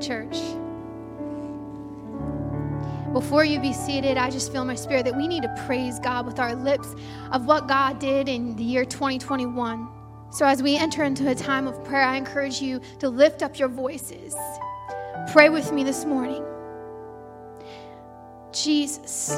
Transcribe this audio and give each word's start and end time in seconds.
church. 0.00 0.36
Before 3.12 3.44
you 3.44 3.58
be 3.58 3.72
seated, 3.72 4.16
I 4.16 4.30
just 4.30 4.52
feel 4.52 4.64
my 4.64 4.76
spirit 4.76 5.04
that 5.04 5.16
we 5.16 5.26
need 5.26 5.42
to 5.42 5.62
praise 5.66 5.98
God 5.98 6.26
with 6.26 6.38
our 6.38 6.54
lips 6.54 6.94
of 7.32 7.44
what 7.44 7.66
God 7.66 7.98
did 7.98 8.28
in 8.28 8.54
the 8.54 8.62
year 8.62 8.84
2021. 8.84 9.88
So, 10.30 10.46
as 10.46 10.62
we 10.62 10.76
enter 10.76 11.02
into 11.02 11.28
a 11.28 11.34
time 11.34 11.66
of 11.66 11.82
prayer, 11.84 12.04
I 12.04 12.16
encourage 12.16 12.60
you 12.60 12.80
to 13.00 13.08
lift 13.08 13.42
up 13.42 13.58
your 13.58 13.68
voices. 13.68 14.36
Pray 15.32 15.48
with 15.48 15.72
me 15.72 15.82
this 15.82 16.04
morning. 16.04 16.44
Jesus. 18.52 19.30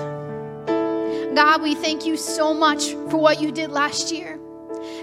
God, 1.35 1.63
we 1.63 1.75
thank 1.75 2.05
you 2.05 2.19
so 2.19 2.53
much 2.53 2.91
for 3.09 3.17
what 3.17 3.41
you 3.41 3.51
did 3.53 3.71
last 3.71 4.13
year. 4.13 4.39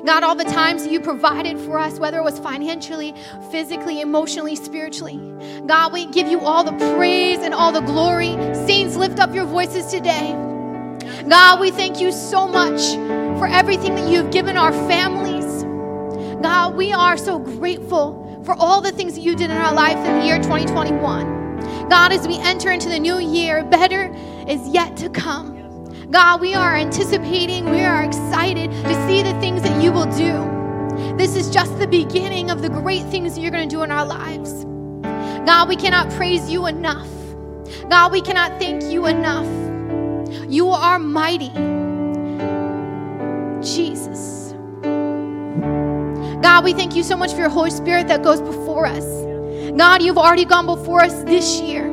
God, 0.05 0.23
all 0.23 0.35
the 0.35 0.45
times 0.45 0.87
you 0.87 0.99
provided 0.99 1.59
for 1.59 1.77
us, 1.77 1.99
whether 1.99 2.19
it 2.19 2.23
was 2.23 2.39
financially, 2.39 3.13
physically, 3.51 4.01
emotionally, 4.01 4.55
spiritually. 4.55 5.19
God, 5.65 5.91
we 5.93 6.05
give 6.05 6.27
you 6.27 6.39
all 6.39 6.63
the 6.63 6.95
praise 6.95 7.39
and 7.39 7.53
all 7.53 7.71
the 7.71 7.81
glory. 7.81 8.31
Saints, 8.53 8.95
lift 8.95 9.19
up 9.19 9.33
your 9.33 9.45
voices 9.45 9.87
today. 9.87 10.31
God, 11.27 11.59
we 11.59 11.71
thank 11.71 11.99
you 11.99 12.11
so 12.11 12.47
much 12.47 12.93
for 13.37 13.47
everything 13.47 13.95
that 13.95 14.09
you've 14.09 14.31
given 14.31 14.57
our 14.57 14.71
families. 14.71 15.63
God, 16.41 16.75
we 16.75 16.93
are 16.93 17.17
so 17.17 17.39
grateful 17.39 18.41
for 18.45 18.55
all 18.57 18.81
the 18.81 18.91
things 18.91 19.15
that 19.15 19.21
you 19.21 19.35
did 19.35 19.51
in 19.51 19.57
our 19.57 19.73
life 19.73 19.97
in 19.97 20.19
the 20.19 20.25
year 20.25 20.37
2021. 20.37 21.89
God, 21.89 22.11
as 22.11 22.27
we 22.27 22.37
enter 22.39 22.71
into 22.71 22.87
the 22.87 22.99
new 22.99 23.19
year, 23.19 23.63
better 23.65 24.13
is 24.47 24.67
yet 24.69 24.95
to 24.97 25.09
come. 25.09 25.58
God, 26.11 26.41
we 26.41 26.55
are 26.55 26.75
anticipating, 26.75 27.69
we 27.69 27.81
are 27.81 28.03
excited 28.03 28.71
to 28.71 29.07
see 29.07 29.21
the 29.21 29.39
things 29.39 29.61
that 29.61 29.81
you 29.81 29.91
will 29.91 30.07
do. 30.07 31.15
This 31.17 31.35
is 31.35 31.51
just 31.51 31.77
the 31.77 31.87
beginning 31.87 32.49
of 32.49 32.63
the 32.63 32.69
great 32.69 33.03
things 33.05 33.35
that 33.35 33.41
you're 33.41 33.51
going 33.51 33.69
to 33.69 33.75
do 33.75 33.83
in 33.83 33.91
our 33.91 34.05
lives. 34.05 34.65
God, 35.45 35.69
we 35.69 35.75
cannot 35.75 36.09
praise 36.13 36.49
you 36.49 36.65
enough. 36.65 37.07
God, 37.89 38.11
we 38.11 38.21
cannot 38.21 38.59
thank 38.59 38.83
you 38.85 39.05
enough. 39.05 39.45
You 40.49 40.69
are 40.69 40.97
mighty. 40.97 41.49
Jesus. 43.61 44.55
God, 46.41 46.63
we 46.63 46.73
thank 46.73 46.95
you 46.95 47.03
so 47.03 47.15
much 47.15 47.33
for 47.33 47.39
your 47.39 47.49
Holy 47.49 47.69
Spirit 47.69 48.07
that 48.07 48.23
goes 48.23 48.41
before 48.41 48.87
us. 48.87 49.05
God, 49.77 50.01
you've 50.01 50.17
already 50.17 50.45
gone 50.45 50.65
before 50.65 51.01
us 51.01 51.23
this 51.23 51.61
year. 51.61 51.88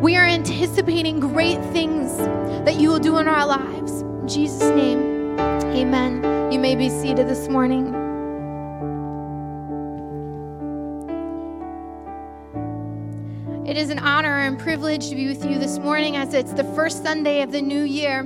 We 0.00 0.16
are 0.16 0.24
anticipating 0.24 1.20
great 1.20 1.62
things 1.74 2.16
that 2.64 2.76
you 2.76 2.88
will 2.88 2.98
do 2.98 3.18
in 3.18 3.28
our 3.28 3.46
lives. 3.46 4.00
In 4.00 4.26
Jesus' 4.26 4.70
name, 4.70 5.38
amen. 5.38 6.50
You 6.50 6.58
may 6.58 6.74
be 6.74 6.88
seated 6.88 7.28
this 7.28 7.48
morning. 7.48 7.88
It 13.66 13.76
is 13.76 13.90
an 13.90 13.98
honor 13.98 14.38
and 14.38 14.58
privilege 14.58 15.10
to 15.10 15.14
be 15.14 15.26
with 15.26 15.44
you 15.44 15.58
this 15.58 15.78
morning 15.78 16.16
as 16.16 16.32
it's 16.32 16.54
the 16.54 16.64
first 16.64 17.02
Sunday 17.02 17.42
of 17.42 17.52
the 17.52 17.60
new 17.60 17.82
year. 17.82 18.24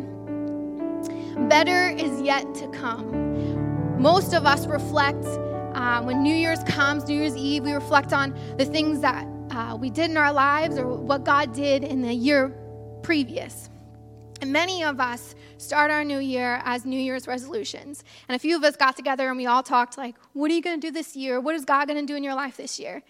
Better 1.49 1.89
is 1.89 2.23
yet 2.23 2.55
to 2.55 2.69
come. 2.69 4.01
Most 4.01 4.33
of 4.33 4.47
us 4.47 4.69
reflect 4.69 5.25
uh, 5.75 6.03
when 6.03 6.23
New 6.23 6.37
Year's 6.37 6.63
comes, 6.63 7.09
New 7.09 7.17
Year's 7.17 7.37
Eve, 7.37 7.65
we 7.65 7.73
reflect 7.73 8.13
on 8.13 8.39
the 8.59 8.65
things 8.65 9.01
that 9.01 9.27
uh, 9.55 9.77
we 9.77 9.89
did 9.89 10.11
in 10.11 10.17
our 10.17 10.33
lives 10.33 10.79
or 10.79 10.89
what 10.89 11.25
God 11.25 11.55
did 11.55 11.85
in 11.85 12.03
the 12.03 12.13
year 12.13 12.49
previous. 13.03 13.71
And 14.41 14.53
many 14.53 14.83
of 14.83 15.01
us 15.01 15.35
start 15.59 15.91
our 15.91 16.05
new 16.05 16.19
year 16.19 16.61
as 16.65 16.85
New 16.85 16.99
Year's 16.99 17.27
resolutions. 17.27 18.03
And 18.29 18.35
a 18.35 18.39
few 18.39 18.57
of 18.57 18.65
us 18.65 18.77
got 18.77 18.97
together 18.97 19.29
and 19.29 19.37
we 19.37 19.47
all 19.47 19.63
talked, 19.63 19.97
like, 19.97 20.17
what 20.33 20.51
are 20.51 20.55
you 20.55 20.61
going 20.61 20.81
to 20.81 20.87
do 20.87 20.91
this 20.91 21.15
year? 21.15 21.41
What 21.41 21.55
is 21.55 21.65
God 21.65 21.87
going 21.87 22.05
to 22.05 22.07
do 22.07 22.17
in 22.17 22.25
your 22.25 22.35
life 22.35 22.57
this 22.57 22.79
year? 22.79 23.03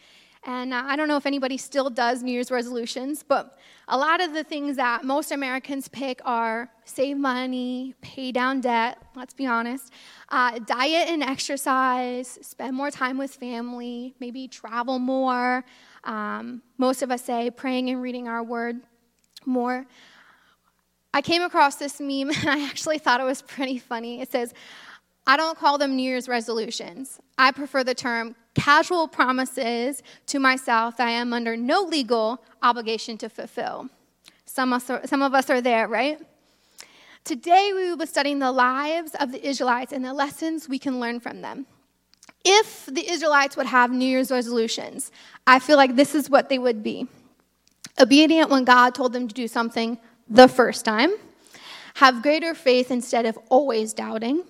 And 0.47 0.75
uh, 0.75 0.83
I 0.85 0.97
don't 0.97 1.09
know 1.09 1.17
if 1.17 1.25
anybody 1.25 1.57
still 1.57 1.89
does 1.89 2.23
New 2.23 2.33
Year's 2.33 2.51
resolutions, 2.51 3.23
but 3.23 3.57
a 3.89 3.97
lot 3.97 4.21
of 4.21 4.35
the 4.35 4.45
things 4.45 4.77
that 4.77 5.03
most 5.03 5.33
Americans 5.33 5.89
pick 5.89 6.21
are 6.25 6.71
save 6.85 7.17
money, 7.17 7.95
pay 8.03 8.31
down 8.31 8.61
debt, 8.61 8.99
let's 9.17 9.33
be 9.33 9.47
honest, 9.47 9.91
uh, 10.29 10.59
diet 10.59 11.09
and 11.09 11.23
exercise, 11.23 12.39
spend 12.43 12.77
more 12.77 12.91
time 12.91 13.17
with 13.17 13.35
family, 13.35 14.15
maybe 14.21 14.47
travel 14.47 14.99
more. 14.99 15.65
Um, 16.05 16.63
most 16.79 17.03
of 17.03 17.11
us 17.11 17.23
say 17.23 17.51
praying 17.51 17.91
and 17.91 18.01
reading 18.01 18.29
our 18.29 18.43
word 18.43 18.81
more. 19.47 19.87
I 21.13 21.23
came 21.23 21.43
across 21.43 21.77
this 21.77 22.01
meme 22.01 22.31
and 22.37 22.49
I 22.49 22.67
actually 22.67 22.99
thought 22.99 23.21
it 23.21 23.25
was 23.25 23.43
pretty 23.43 23.79
funny. 23.79 24.21
It 24.21 24.31
says, 24.31 24.53
I 25.27 25.37
don't 25.37 25.59
call 25.59 25.79
them 25.79 25.97
New 25.97 26.03
Year's 26.03 26.29
resolutions. 26.29 27.19
I 27.39 27.51
prefer 27.51 27.83
the 27.83 27.95
term 27.95 28.37
casual 28.55 29.09
promises 29.09 30.03
to 30.27 30.39
myself 30.39 30.99
that 30.99 31.09
I 31.09 31.13
am 31.13 31.33
under 31.33 31.57
no 31.57 31.81
legal 31.81 32.43
obligation 32.63 33.17
to 33.19 33.29
fulfill. 33.29 33.89
Some 34.45 34.73
of 34.73 34.83
us 34.83 34.91
are, 34.91 35.07
some 35.07 35.23
of 35.23 35.35
us 35.35 35.49
are 35.51 35.61
there, 35.61 35.89
right? 35.89 36.21
Today 37.25 37.73
we 37.75 37.89
will 37.89 37.97
be 37.97 38.07
studying 38.07 38.39
the 38.39 38.53
lives 38.53 39.15
of 39.19 39.33
the 39.33 39.45
Israelites 39.47 39.93
and 39.93 40.05
the 40.05 40.13
lessons 40.13 40.69
we 40.69 40.79
can 40.79 41.01
learn 41.01 41.21
from 41.21 41.41
them. 41.41 41.67
If 42.45 42.87
the 42.87 43.09
Israelites 43.11 43.57
would 43.57 43.67
have 43.67 43.91
New 43.91 44.05
Year's 44.05 44.31
resolutions, 44.31 45.11
I 45.47 45.59
feel 45.59 45.77
like 45.77 45.97
this 45.97 46.15
is 46.15 46.29
what 46.29 46.49
they 46.49 46.59
would 46.59 46.83
be 46.83 47.09
obedient 47.99 48.51
when 48.51 48.65
God 48.65 48.95
told 48.95 49.13
them 49.13 49.29
to 49.29 49.35
do 49.35 49.49
something 49.49 49.99
the 50.29 50.49
first 50.49 50.85
time, 50.85 51.13
have 51.95 52.23
greater 52.23 52.55
faith 52.55 52.91
instead 52.91 53.27
of 53.27 53.39
always 53.49 53.93
doubting, 53.93 54.43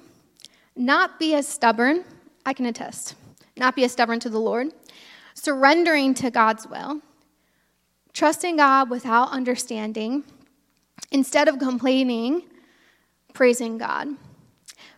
not 0.76 1.18
be 1.18 1.34
as 1.34 1.46
stubborn, 1.46 2.04
I 2.46 2.52
can 2.52 2.66
attest, 2.66 3.14
not 3.56 3.76
be 3.76 3.84
as 3.84 3.92
stubborn 3.92 4.20
to 4.20 4.30
the 4.30 4.40
Lord, 4.40 4.68
surrendering 5.34 6.14
to 6.14 6.30
God's 6.30 6.66
will, 6.66 7.00
trusting 8.12 8.56
God 8.56 8.88
without 8.88 9.30
understanding, 9.30 10.24
instead 11.10 11.48
of 11.48 11.58
complaining, 11.58 12.42
praising 13.34 13.78
God. 13.78 14.08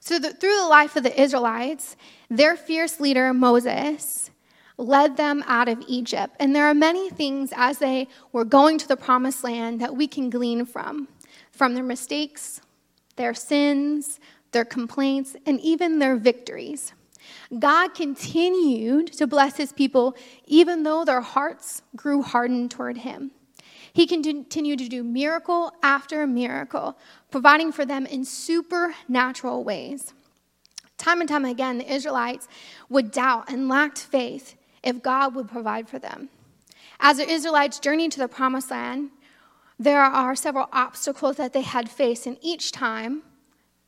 So, 0.06 0.20
the, 0.20 0.32
through 0.32 0.54
the 0.54 0.68
life 0.68 0.94
of 0.94 1.02
the 1.02 1.20
Israelites, 1.20 1.96
their 2.30 2.54
fierce 2.54 3.00
leader, 3.00 3.34
Moses, 3.34 4.30
led 4.78 5.16
them 5.16 5.42
out 5.48 5.68
of 5.68 5.82
Egypt. 5.88 6.36
And 6.38 6.54
there 6.54 6.66
are 6.66 6.74
many 6.74 7.10
things 7.10 7.52
as 7.56 7.78
they 7.78 8.06
were 8.30 8.44
going 8.44 8.78
to 8.78 8.86
the 8.86 8.96
promised 8.96 9.42
land 9.42 9.80
that 9.80 9.96
we 9.96 10.06
can 10.06 10.30
glean 10.30 10.64
from 10.64 11.08
from 11.50 11.74
their 11.74 11.82
mistakes, 11.82 12.60
their 13.16 13.34
sins, 13.34 14.20
their 14.52 14.64
complaints, 14.64 15.34
and 15.44 15.58
even 15.60 15.98
their 15.98 16.14
victories. 16.14 16.92
God 17.58 17.92
continued 17.92 19.08
to 19.14 19.26
bless 19.26 19.56
his 19.56 19.72
people 19.72 20.14
even 20.44 20.84
though 20.84 21.04
their 21.04 21.20
hearts 21.20 21.82
grew 21.96 22.22
hardened 22.22 22.70
toward 22.70 22.98
him. 22.98 23.32
He 23.96 24.06
continued 24.06 24.78
to 24.78 24.88
do 24.88 25.02
miracle 25.02 25.72
after 25.82 26.26
miracle, 26.26 26.98
providing 27.36 27.70
for 27.70 27.84
them 27.84 28.06
in 28.06 28.24
supernatural 28.24 29.62
ways. 29.62 30.14
Time 30.96 31.20
and 31.20 31.28
time 31.28 31.44
again, 31.44 31.76
the 31.76 31.92
Israelites 31.92 32.48
would 32.88 33.10
doubt 33.10 33.50
and 33.52 33.68
lacked 33.68 33.98
faith 33.98 34.54
if 34.82 35.02
God 35.02 35.34
would 35.34 35.46
provide 35.46 35.86
for 35.86 35.98
them. 35.98 36.30
As 36.98 37.18
the 37.18 37.28
Israelites 37.28 37.78
journeyed 37.78 38.12
to 38.12 38.20
the 38.20 38.26
promised 38.26 38.70
land, 38.70 39.10
there 39.78 40.00
are 40.00 40.34
several 40.34 40.70
obstacles 40.72 41.36
that 41.36 41.52
they 41.52 41.60
had 41.60 41.90
faced, 41.90 42.26
and 42.26 42.38
each 42.40 42.72
time 42.72 43.22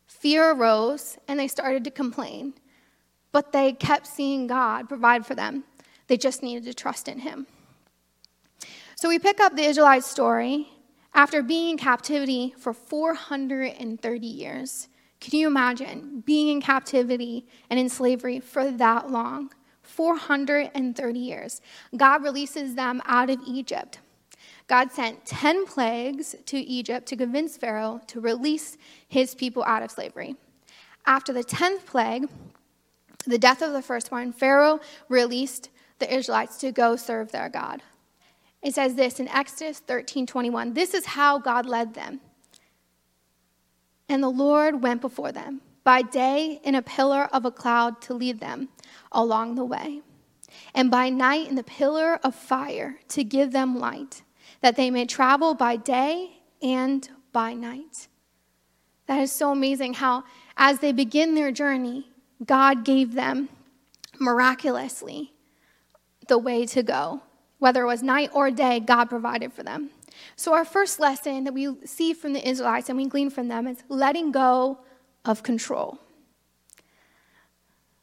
fear 0.06 0.50
arose 0.50 1.16
and 1.26 1.40
they 1.40 1.48
started 1.48 1.84
to 1.84 1.90
complain. 1.90 2.52
But 3.32 3.52
they 3.52 3.72
kept 3.72 4.06
seeing 4.06 4.46
God 4.46 4.90
provide 4.90 5.24
for 5.24 5.34
them. 5.34 5.64
They 6.08 6.18
just 6.18 6.42
needed 6.42 6.64
to 6.64 6.74
trust 6.74 7.08
in 7.08 7.20
Him. 7.20 7.46
So 8.96 9.08
we 9.08 9.18
pick 9.18 9.40
up 9.40 9.56
the 9.56 9.64
Israelite 9.64 10.04
story 10.04 10.68
after 11.14 11.42
being 11.42 11.70
in 11.70 11.78
captivity 11.78 12.54
for 12.58 12.72
430 12.72 14.26
years. 14.26 14.88
Can 15.20 15.38
you 15.38 15.46
imagine 15.46 16.22
being 16.24 16.48
in 16.48 16.60
captivity 16.60 17.46
and 17.70 17.80
in 17.80 17.88
slavery 17.88 18.40
for 18.40 18.70
that 18.70 19.10
long? 19.10 19.50
430 19.82 21.18
years. 21.18 21.60
God 21.96 22.22
releases 22.22 22.74
them 22.74 23.02
out 23.06 23.30
of 23.30 23.40
Egypt. 23.46 23.98
God 24.68 24.92
sent 24.92 25.24
10 25.24 25.66
plagues 25.66 26.36
to 26.46 26.58
Egypt 26.58 27.06
to 27.08 27.16
convince 27.16 27.56
Pharaoh 27.56 28.00
to 28.06 28.20
release 28.20 28.76
his 29.08 29.34
people 29.34 29.64
out 29.64 29.82
of 29.82 29.90
slavery. 29.90 30.36
After 31.06 31.32
the 31.32 31.42
10th 31.42 31.86
plague, 31.86 32.28
the 33.26 33.38
death 33.38 33.62
of 33.62 33.72
the 33.72 33.82
firstborn, 33.82 34.32
Pharaoh 34.32 34.80
released 35.08 35.70
the 35.98 36.14
Israelites 36.14 36.58
to 36.58 36.70
go 36.70 36.96
serve 36.96 37.32
their 37.32 37.48
God. 37.48 37.82
It 38.62 38.74
says 38.74 38.94
this 38.94 39.20
in 39.20 39.28
Exodus 39.28 39.78
13 39.80 40.26
21. 40.26 40.74
This 40.74 40.94
is 40.94 41.06
how 41.06 41.38
God 41.38 41.66
led 41.66 41.94
them. 41.94 42.20
And 44.08 44.22
the 44.22 44.28
Lord 44.28 44.82
went 44.82 45.00
before 45.00 45.32
them 45.32 45.60
by 45.84 46.02
day 46.02 46.60
in 46.64 46.74
a 46.74 46.82
pillar 46.82 47.24
of 47.32 47.44
a 47.44 47.50
cloud 47.50 48.00
to 48.02 48.14
lead 48.14 48.40
them 48.40 48.68
along 49.12 49.54
the 49.54 49.64
way, 49.64 50.02
and 50.74 50.90
by 50.90 51.08
night 51.08 51.48
in 51.48 51.54
the 51.54 51.62
pillar 51.62 52.16
of 52.22 52.34
fire 52.34 52.98
to 53.08 53.24
give 53.24 53.52
them 53.52 53.78
light, 53.78 54.22
that 54.60 54.76
they 54.76 54.90
may 54.90 55.06
travel 55.06 55.54
by 55.54 55.76
day 55.76 56.30
and 56.60 57.08
by 57.32 57.54
night. 57.54 58.08
That 59.06 59.20
is 59.20 59.32
so 59.32 59.52
amazing 59.52 59.94
how, 59.94 60.24
as 60.56 60.80
they 60.80 60.92
begin 60.92 61.34
their 61.34 61.52
journey, 61.52 62.10
God 62.44 62.84
gave 62.84 63.14
them 63.14 63.48
miraculously 64.18 65.32
the 66.26 66.38
way 66.38 66.66
to 66.66 66.82
go 66.82 67.22
Whether 67.58 67.82
it 67.82 67.86
was 67.86 68.02
night 68.02 68.30
or 68.32 68.50
day, 68.50 68.80
God 68.80 69.06
provided 69.06 69.52
for 69.52 69.62
them. 69.62 69.90
So, 70.36 70.54
our 70.54 70.64
first 70.64 71.00
lesson 71.00 71.44
that 71.44 71.54
we 71.54 71.74
see 71.84 72.12
from 72.12 72.32
the 72.32 72.48
Israelites 72.48 72.88
and 72.88 72.98
we 72.98 73.06
glean 73.06 73.30
from 73.30 73.48
them 73.48 73.66
is 73.66 73.82
letting 73.88 74.32
go 74.32 74.78
of 75.24 75.42
control. 75.42 75.98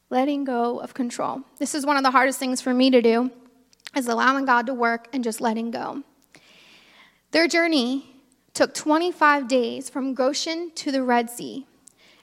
Letting 0.08 0.44
go 0.44 0.78
of 0.78 0.94
control. 0.94 1.42
This 1.58 1.74
is 1.74 1.84
one 1.84 1.96
of 1.96 2.02
the 2.02 2.10
hardest 2.10 2.38
things 2.38 2.60
for 2.60 2.72
me 2.72 2.90
to 2.90 3.02
do, 3.02 3.30
is 3.94 4.06
allowing 4.06 4.44
God 4.44 4.66
to 4.66 4.74
work 4.74 5.08
and 5.12 5.24
just 5.24 5.40
letting 5.40 5.70
go. 5.70 6.02
Their 7.32 7.48
journey 7.48 8.16
took 8.54 8.72
25 8.72 9.48
days 9.48 9.90
from 9.90 10.14
Goshen 10.14 10.70
to 10.76 10.92
the 10.92 11.02
Red 11.02 11.28
Sea. 11.28 11.66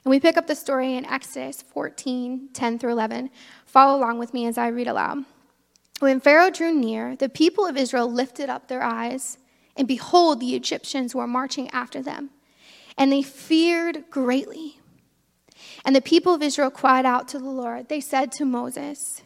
And 0.04 0.10
we 0.10 0.20
pick 0.20 0.36
up 0.36 0.46
the 0.46 0.54
story 0.54 0.94
in 0.94 1.04
Exodus 1.06 1.62
14 1.62 2.50
10 2.52 2.78
through 2.78 2.92
11. 2.92 3.30
Follow 3.66 3.98
along 3.98 4.18
with 4.18 4.34
me 4.34 4.46
as 4.46 4.58
I 4.58 4.68
read 4.68 4.86
aloud. 4.86 5.24
When 6.04 6.20
Pharaoh 6.20 6.50
drew 6.50 6.74
near, 6.74 7.16
the 7.16 7.30
people 7.30 7.64
of 7.64 7.78
Israel 7.78 8.12
lifted 8.12 8.50
up 8.50 8.68
their 8.68 8.82
eyes, 8.82 9.38
and 9.74 9.88
behold, 9.88 10.38
the 10.38 10.54
Egyptians 10.54 11.14
were 11.14 11.26
marching 11.26 11.70
after 11.70 12.02
them. 12.02 12.28
And 12.98 13.10
they 13.10 13.22
feared 13.22 14.10
greatly. 14.10 14.80
And 15.82 15.96
the 15.96 16.02
people 16.02 16.34
of 16.34 16.42
Israel 16.42 16.70
cried 16.70 17.06
out 17.06 17.26
to 17.28 17.38
the 17.38 17.48
Lord. 17.48 17.88
They 17.88 18.02
said 18.02 18.32
to 18.32 18.44
Moses, 18.44 19.22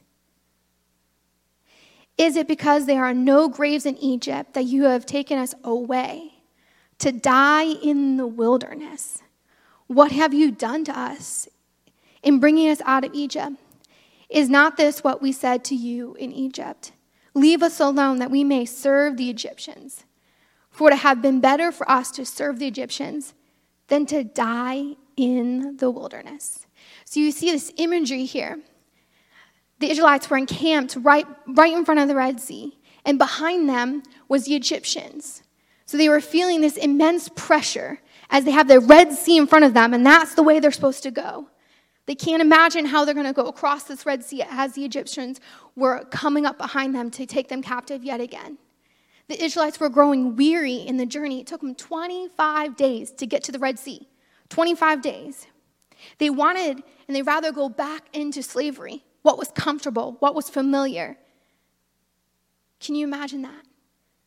Is 2.17 2.37
it 2.37 2.47
because 2.47 2.87
there 2.87 3.05
are 3.05 3.13
no 3.13 3.49
graves 3.49 3.85
in 3.85 3.97
Egypt 3.99 4.55
that 4.55 4.67
you 4.67 4.85
have 4.85 5.05
taken 5.05 5.37
us 5.37 5.57
away 5.65 6.35
to 7.01 7.11
die 7.11 7.73
in 7.73 8.19
the 8.19 8.27
wilderness? 8.29 9.25
What 9.89 10.13
have 10.13 10.33
you 10.33 10.53
done 10.53 10.85
to 10.85 10.97
us 10.97 11.49
in 12.23 12.39
bringing 12.39 12.71
us 12.71 12.81
out 12.85 13.05
of 13.05 13.13
Egypt? 13.15 13.57
Is 14.29 14.49
not 14.49 14.77
this 14.77 15.03
what 15.03 15.23
we 15.23 15.33
said 15.33 15.65
to 15.65 15.75
you 15.75 16.15
in 16.15 16.33
Egypt? 16.33 16.93
Leave 17.35 17.63
us 17.63 17.81
alone 17.81 18.19
that 18.19 18.31
we 18.31 18.45
may 18.45 18.65
serve 18.65 19.17
the 19.17 19.31
Egyptians. 19.31 20.05
For 20.71 20.89
it 20.89 20.93
would 20.93 21.01
have 21.01 21.23
been 21.23 21.41
better 21.41 21.73
for 21.73 21.91
us 21.91 22.11
to 22.13 22.25
serve 22.25 22.59
the 22.59 22.67
Egyptians 22.67 23.35
than 23.89 24.07
to 24.07 24.23
die 24.23 24.97
in 25.17 25.77
the 25.79 25.91
wilderness. 25.91 26.67
So 27.05 27.21
you 27.21 27.33
see 27.33 27.51
this 27.51 27.73
imagery 27.77 28.25
here. 28.25 28.61
The 29.81 29.91
Israelites 29.91 30.29
were 30.29 30.37
encamped 30.37 30.97
right, 31.01 31.27
right 31.47 31.73
in 31.73 31.85
front 31.85 32.01
of 32.01 32.09
the 32.09 32.15
Red 32.15 32.41
Sea, 32.41 32.79
and 33.05 33.19
behind 33.19 33.69
them 33.69 34.03
was 34.29 34.45
the 34.45 34.55
Egyptians. 34.55 35.43
So 35.87 35.97
they 35.97 36.09
were 36.09 36.21
feeling 36.21 36.61
this 36.61 36.77
immense 36.77 37.29
pressure 37.35 38.01
as 38.31 38.45
they 38.45 38.51
have 38.51 38.69
the 38.69 38.81
Red 38.81 39.13
Sea 39.13 39.39
in 39.39 39.47
front 39.47 39.65
of 39.65 39.75
them, 39.75 39.95
and 39.95 40.05
that's 40.05 40.35
the 40.35 40.43
way 40.43 40.61
they're 40.61 40.71
supposed 40.71 41.03
to 41.05 41.11
go. 41.11 41.49
They 42.09 42.15
can't 42.15 42.41
imagine 42.41 42.87
how 42.87 43.05
they're 43.05 43.13
going 43.13 43.27
to 43.27 43.35
go 43.35 43.49
across 43.49 43.85
this 43.85 44.07
Red 44.07 44.25
Sea 44.25 44.43
as 44.49 44.73
the 44.73 44.83
Egyptians 44.87 45.43
were 45.77 46.07
coming 46.07 46.47
up 46.47 46.57
behind 46.57 46.95
them 46.95 47.11
to 47.11 47.27
take 47.27 47.49
them 47.49 47.61
captive 47.61 48.03
yet 48.03 48.19
again. 48.19 48.57
The 49.29 49.45
Israelites 49.45 49.79
were 49.79 49.91
growing 49.91 50.35
weary 50.35 50.77
in 50.77 50.97
the 50.97 51.05
journey. 51.05 51.41
It 51.41 51.47
took 51.47 51.61
them 51.61 51.75
25 51.75 52.77
days 52.77 53.11
to 53.11 53.27
get 53.27 53.45
to 53.45 53.53
the 53.53 53.59
Red 53.59 53.79
Sea. 53.79 54.09
25 54.49 55.03
days. 55.03 55.49
They 56.17 56.31
wanted 56.31 56.83
and 57.07 57.15
they'd 57.15 57.27
rather 57.27 57.53
go 57.53 57.69
back 57.69 58.09
into 58.15 58.43
slavery, 58.43 59.05
what 59.21 59.37
was 59.37 59.51
comfortable, 59.51 60.17
what 60.21 60.35
was 60.35 60.49
familiar. 60.49 61.19
Can 62.81 62.95
you 62.95 63.07
imagine 63.07 63.43
that? 63.43 63.67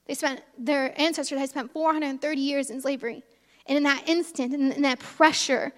They 0.05 0.13
spent, 0.13 0.41
their 0.55 0.93
ancestors 1.01 1.39
had 1.39 1.49
spent 1.49 1.73
430 1.73 2.39
years 2.39 2.69
in 2.69 2.79
slavery. 2.79 3.23
And 3.65 3.75
in 3.75 3.83
that 3.85 4.07
instant, 4.07 4.53
in 4.53 4.83
that 4.83 4.99
pressure, 4.99 5.73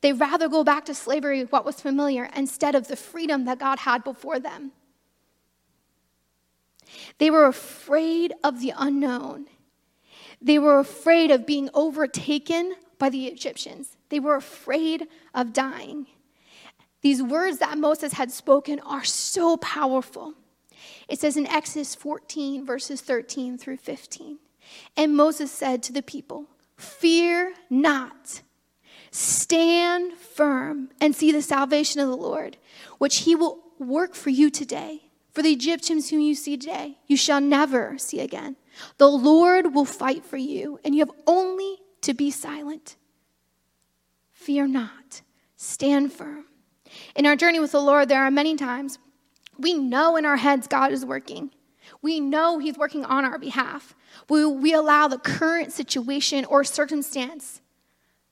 they 0.00 0.12
rather 0.12 0.48
go 0.48 0.62
back 0.62 0.84
to 0.86 0.94
slavery, 0.94 1.42
what 1.42 1.64
was 1.64 1.80
familiar, 1.80 2.28
instead 2.36 2.74
of 2.74 2.88
the 2.88 2.96
freedom 2.96 3.44
that 3.46 3.58
God 3.58 3.80
had 3.80 4.04
before 4.04 4.38
them. 4.38 4.72
They 7.18 7.30
were 7.30 7.46
afraid 7.46 8.32
of 8.44 8.60
the 8.60 8.72
unknown. 8.76 9.46
They 10.40 10.58
were 10.58 10.78
afraid 10.78 11.30
of 11.30 11.46
being 11.46 11.68
overtaken 11.74 12.74
by 12.98 13.10
the 13.10 13.26
Egyptians. 13.26 13.96
They 14.08 14.20
were 14.20 14.36
afraid 14.36 15.08
of 15.34 15.52
dying. 15.52 16.06
These 17.00 17.22
words 17.22 17.58
that 17.58 17.78
Moses 17.78 18.14
had 18.14 18.30
spoken 18.30 18.80
are 18.80 19.04
so 19.04 19.56
powerful. 19.56 20.34
It 21.08 21.20
says 21.20 21.36
in 21.36 21.46
Exodus 21.46 21.94
14, 21.94 22.64
verses 22.64 23.00
13 23.00 23.58
through 23.58 23.78
15. 23.78 24.38
And 24.96 25.16
Moses 25.16 25.50
said 25.50 25.82
to 25.84 25.92
the 25.92 26.02
people, 26.02 26.46
Fear 26.76 27.54
not. 27.70 28.42
Stand 29.18 30.12
firm 30.12 30.90
and 31.00 31.12
see 31.12 31.32
the 31.32 31.42
salvation 31.42 32.00
of 32.00 32.06
the 32.06 32.16
Lord, 32.16 32.56
which 32.98 33.22
he 33.22 33.34
will 33.34 33.58
work 33.76 34.14
for 34.14 34.30
you 34.30 34.48
today. 34.48 35.10
For 35.32 35.42
the 35.42 35.50
Egyptians 35.50 36.08
whom 36.08 36.20
you 36.20 36.36
see 36.36 36.56
today, 36.56 36.98
you 37.08 37.16
shall 37.16 37.40
never 37.40 37.98
see 37.98 38.20
again. 38.20 38.54
The 38.96 39.08
Lord 39.08 39.74
will 39.74 39.84
fight 39.84 40.24
for 40.24 40.36
you, 40.36 40.78
and 40.84 40.94
you 40.94 41.00
have 41.00 41.10
only 41.26 41.78
to 42.02 42.14
be 42.14 42.30
silent. 42.30 42.94
Fear 44.30 44.68
not, 44.68 45.22
stand 45.56 46.12
firm. 46.12 46.44
In 47.16 47.26
our 47.26 47.34
journey 47.34 47.58
with 47.58 47.72
the 47.72 47.80
Lord, 47.82 48.08
there 48.08 48.22
are 48.22 48.30
many 48.30 48.54
times 48.54 49.00
we 49.58 49.74
know 49.74 50.14
in 50.14 50.26
our 50.26 50.36
heads 50.36 50.68
God 50.68 50.92
is 50.92 51.04
working. 51.04 51.50
We 52.02 52.20
know 52.20 52.60
He's 52.60 52.78
working 52.78 53.04
on 53.04 53.24
our 53.24 53.40
behalf. 53.40 53.96
We, 54.28 54.44
we 54.46 54.74
allow 54.74 55.08
the 55.08 55.18
current 55.18 55.72
situation 55.72 56.44
or 56.44 56.62
circumstance 56.62 57.62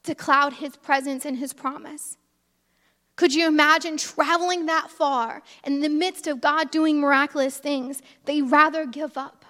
to 0.06 0.14
cloud 0.14 0.54
His 0.54 0.76
presence 0.76 1.24
and 1.24 1.36
His 1.36 1.52
promise. 1.52 2.16
Could 3.16 3.34
you 3.34 3.46
imagine 3.46 3.96
traveling 3.96 4.66
that 4.66 4.90
far 4.90 5.42
in 5.64 5.80
the 5.80 5.88
midst 5.88 6.26
of 6.26 6.40
God 6.40 6.70
doing 6.70 7.00
miraculous 7.00 7.56
things? 7.56 8.02
They 8.26 8.42
rather 8.42 8.84
give 8.84 9.16
up. 9.16 9.44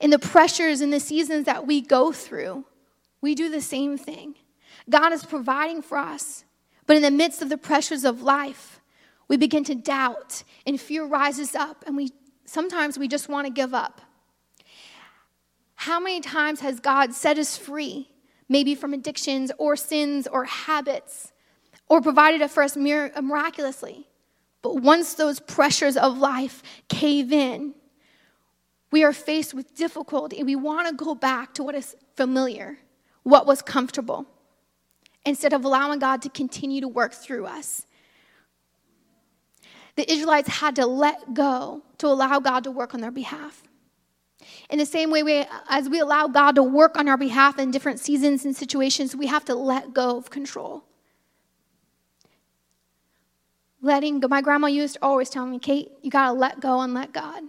In 0.00 0.10
the 0.10 0.18
pressures 0.18 0.80
and 0.80 0.92
the 0.92 1.00
seasons 1.00 1.46
that 1.46 1.66
we 1.66 1.80
go 1.80 2.12
through, 2.12 2.64
we 3.20 3.34
do 3.34 3.50
the 3.50 3.60
same 3.60 3.98
thing. 3.98 4.36
God 4.88 5.12
is 5.12 5.24
providing 5.24 5.82
for 5.82 5.98
us, 5.98 6.44
but 6.86 6.96
in 6.96 7.02
the 7.02 7.10
midst 7.10 7.42
of 7.42 7.48
the 7.48 7.58
pressures 7.58 8.04
of 8.04 8.22
life, 8.22 8.80
we 9.26 9.36
begin 9.36 9.64
to 9.64 9.74
doubt 9.74 10.44
and 10.66 10.80
fear 10.80 11.04
rises 11.04 11.54
up 11.54 11.84
and 11.86 11.96
we 11.96 12.12
sometimes 12.44 12.98
we 12.98 13.08
just 13.08 13.28
want 13.28 13.46
to 13.46 13.52
give 13.52 13.74
up. 13.74 14.00
How 15.74 16.00
many 16.00 16.20
times 16.20 16.60
has 16.60 16.80
God 16.80 17.12
set 17.12 17.38
us 17.38 17.56
free, 17.56 18.08
maybe 18.48 18.74
from 18.74 18.94
addictions 18.94 19.52
or 19.58 19.76
sins 19.76 20.26
or 20.26 20.44
habits, 20.44 21.32
or 21.88 22.00
provided 22.00 22.40
it 22.40 22.50
for 22.50 22.62
us 22.62 22.76
miraculously? 22.76 24.06
But 24.62 24.76
once 24.82 25.14
those 25.14 25.40
pressures 25.40 25.96
of 25.96 26.18
life 26.18 26.62
cave 26.88 27.32
in, 27.32 27.74
we 28.90 29.04
are 29.04 29.12
faced 29.12 29.54
with 29.54 29.74
difficulty 29.74 30.38
and 30.38 30.46
we 30.46 30.56
want 30.56 30.88
to 30.88 30.94
go 30.94 31.14
back 31.14 31.54
to 31.54 31.62
what 31.62 31.74
is 31.74 31.94
familiar, 32.16 32.78
what 33.22 33.46
was 33.46 33.62
comfortable, 33.62 34.26
instead 35.26 35.52
of 35.52 35.64
allowing 35.64 35.98
God 35.98 36.22
to 36.22 36.30
continue 36.30 36.80
to 36.80 36.88
work 36.88 37.12
through 37.12 37.46
us. 37.46 37.84
The 39.96 40.10
Israelites 40.10 40.48
had 40.48 40.76
to 40.76 40.86
let 40.86 41.34
go 41.34 41.82
to 41.98 42.06
allow 42.06 42.40
God 42.40 42.64
to 42.64 42.70
work 42.70 42.94
on 42.94 43.00
their 43.00 43.10
behalf. 43.10 43.62
In 44.70 44.78
the 44.78 44.86
same 44.86 45.10
way, 45.10 45.22
we, 45.22 45.46
as 45.68 45.88
we 45.88 46.00
allow 46.00 46.28
God 46.28 46.56
to 46.56 46.62
work 46.62 46.98
on 46.98 47.08
our 47.08 47.16
behalf 47.16 47.58
in 47.58 47.70
different 47.70 48.00
seasons 48.00 48.44
and 48.44 48.54
situations, 48.54 49.16
we 49.16 49.26
have 49.26 49.44
to 49.46 49.54
let 49.54 49.94
go 49.94 50.18
of 50.18 50.30
control. 50.30 50.84
Letting 53.80 54.20
go. 54.20 54.28
My 54.28 54.42
grandma 54.42 54.66
used 54.66 54.94
to 54.94 55.02
always 55.02 55.30
tell 55.30 55.46
me, 55.46 55.58
Kate, 55.58 55.90
you 56.02 56.10
got 56.10 56.26
to 56.26 56.32
let 56.32 56.60
go 56.60 56.80
and 56.80 56.92
let 56.92 57.12
God. 57.12 57.44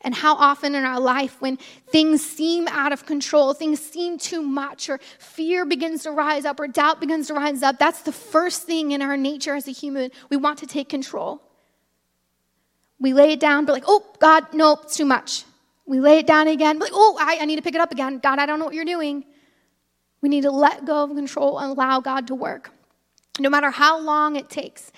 And 0.00 0.14
how 0.14 0.34
often 0.34 0.74
in 0.74 0.84
our 0.84 1.00
life, 1.00 1.40
when 1.40 1.56
things 1.88 2.24
seem 2.24 2.68
out 2.68 2.92
of 2.92 3.06
control, 3.06 3.54
things 3.54 3.80
seem 3.80 4.18
too 4.18 4.42
much, 4.42 4.90
or 4.90 4.98
fear 5.18 5.64
begins 5.64 6.02
to 6.02 6.10
rise 6.10 6.44
up, 6.44 6.60
or 6.60 6.66
doubt 6.66 7.00
begins 7.00 7.28
to 7.28 7.34
rise 7.34 7.62
up, 7.62 7.78
that's 7.78 8.02
the 8.02 8.12
first 8.12 8.64
thing 8.64 8.92
in 8.92 9.00
our 9.00 9.16
nature 9.16 9.54
as 9.54 9.66
a 9.66 9.70
human. 9.70 10.10
We 10.28 10.36
want 10.36 10.58
to 10.58 10.66
take 10.66 10.88
control. 10.88 11.40
We 12.98 13.14
lay 13.14 13.32
it 13.32 13.40
down, 13.40 13.64
but 13.64 13.72
like, 13.72 13.84
oh, 13.86 14.04
God, 14.18 14.52
no, 14.52 14.78
it's 14.82 14.96
too 14.96 15.06
much. 15.06 15.44
We 15.86 16.00
lay 16.00 16.18
it 16.18 16.26
down 16.26 16.48
again. 16.48 16.78
Like, 16.78 16.92
oh, 16.94 17.16
I, 17.20 17.38
I 17.40 17.44
need 17.44 17.56
to 17.56 17.62
pick 17.62 17.74
it 17.74 17.80
up 17.80 17.92
again. 17.92 18.18
God, 18.18 18.38
I 18.38 18.46
don't 18.46 18.58
know 18.58 18.64
what 18.64 18.74
you're 18.74 18.84
doing. 18.84 19.24
We 20.22 20.28
need 20.28 20.42
to 20.42 20.50
let 20.50 20.86
go 20.86 21.04
of 21.04 21.10
control 21.14 21.58
and 21.58 21.72
allow 21.72 22.00
God 22.00 22.26
to 22.28 22.34
work, 22.34 22.70
no 23.38 23.50
matter 23.50 23.70
how 23.70 24.00
long 24.00 24.36
it 24.36 24.48
takes. 24.48 24.90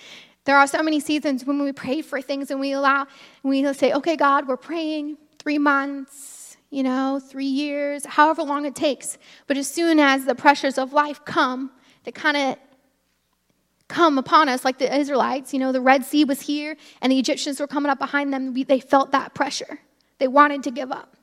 There 0.45 0.57
are 0.57 0.67
so 0.67 0.81
many 0.81 1.01
seasons 1.01 1.43
when 1.43 1.61
we 1.61 1.73
pray 1.73 2.01
for 2.01 2.21
things 2.21 2.51
and 2.51 2.59
we 2.61 2.71
allow, 2.71 3.01
and 3.01 3.49
we 3.49 3.73
say, 3.73 3.91
okay, 3.91 4.15
God, 4.15 4.47
we're 4.47 4.55
praying 4.55 5.17
three 5.39 5.57
months, 5.57 6.55
you 6.69 6.83
know, 6.83 7.19
three 7.19 7.45
years, 7.45 8.05
however 8.05 8.43
long 8.43 8.65
it 8.65 8.73
takes. 8.73 9.17
But 9.47 9.57
as 9.57 9.69
soon 9.69 9.99
as 9.99 10.23
the 10.23 10.35
pressures 10.35 10.77
of 10.77 10.93
life 10.93 11.25
come, 11.25 11.71
they 12.05 12.13
kind 12.13 12.37
of 12.37 12.57
come 13.89 14.17
upon 14.17 14.47
us, 14.47 14.63
like 14.63 14.79
the 14.79 14.97
Israelites, 14.97 15.53
you 15.53 15.59
know, 15.59 15.73
the 15.73 15.81
Red 15.81 16.05
Sea 16.05 16.23
was 16.23 16.41
here 16.41 16.77
and 17.01 17.11
the 17.11 17.19
Egyptians 17.19 17.59
were 17.59 17.67
coming 17.67 17.89
up 17.89 17.99
behind 17.99 18.33
them. 18.33 18.53
They 18.53 18.79
felt 18.79 19.11
that 19.11 19.33
pressure. 19.33 19.79
They 20.19 20.27
wanted 20.27 20.63
to 20.63 20.71
give 20.71 20.91
up. 20.91 21.15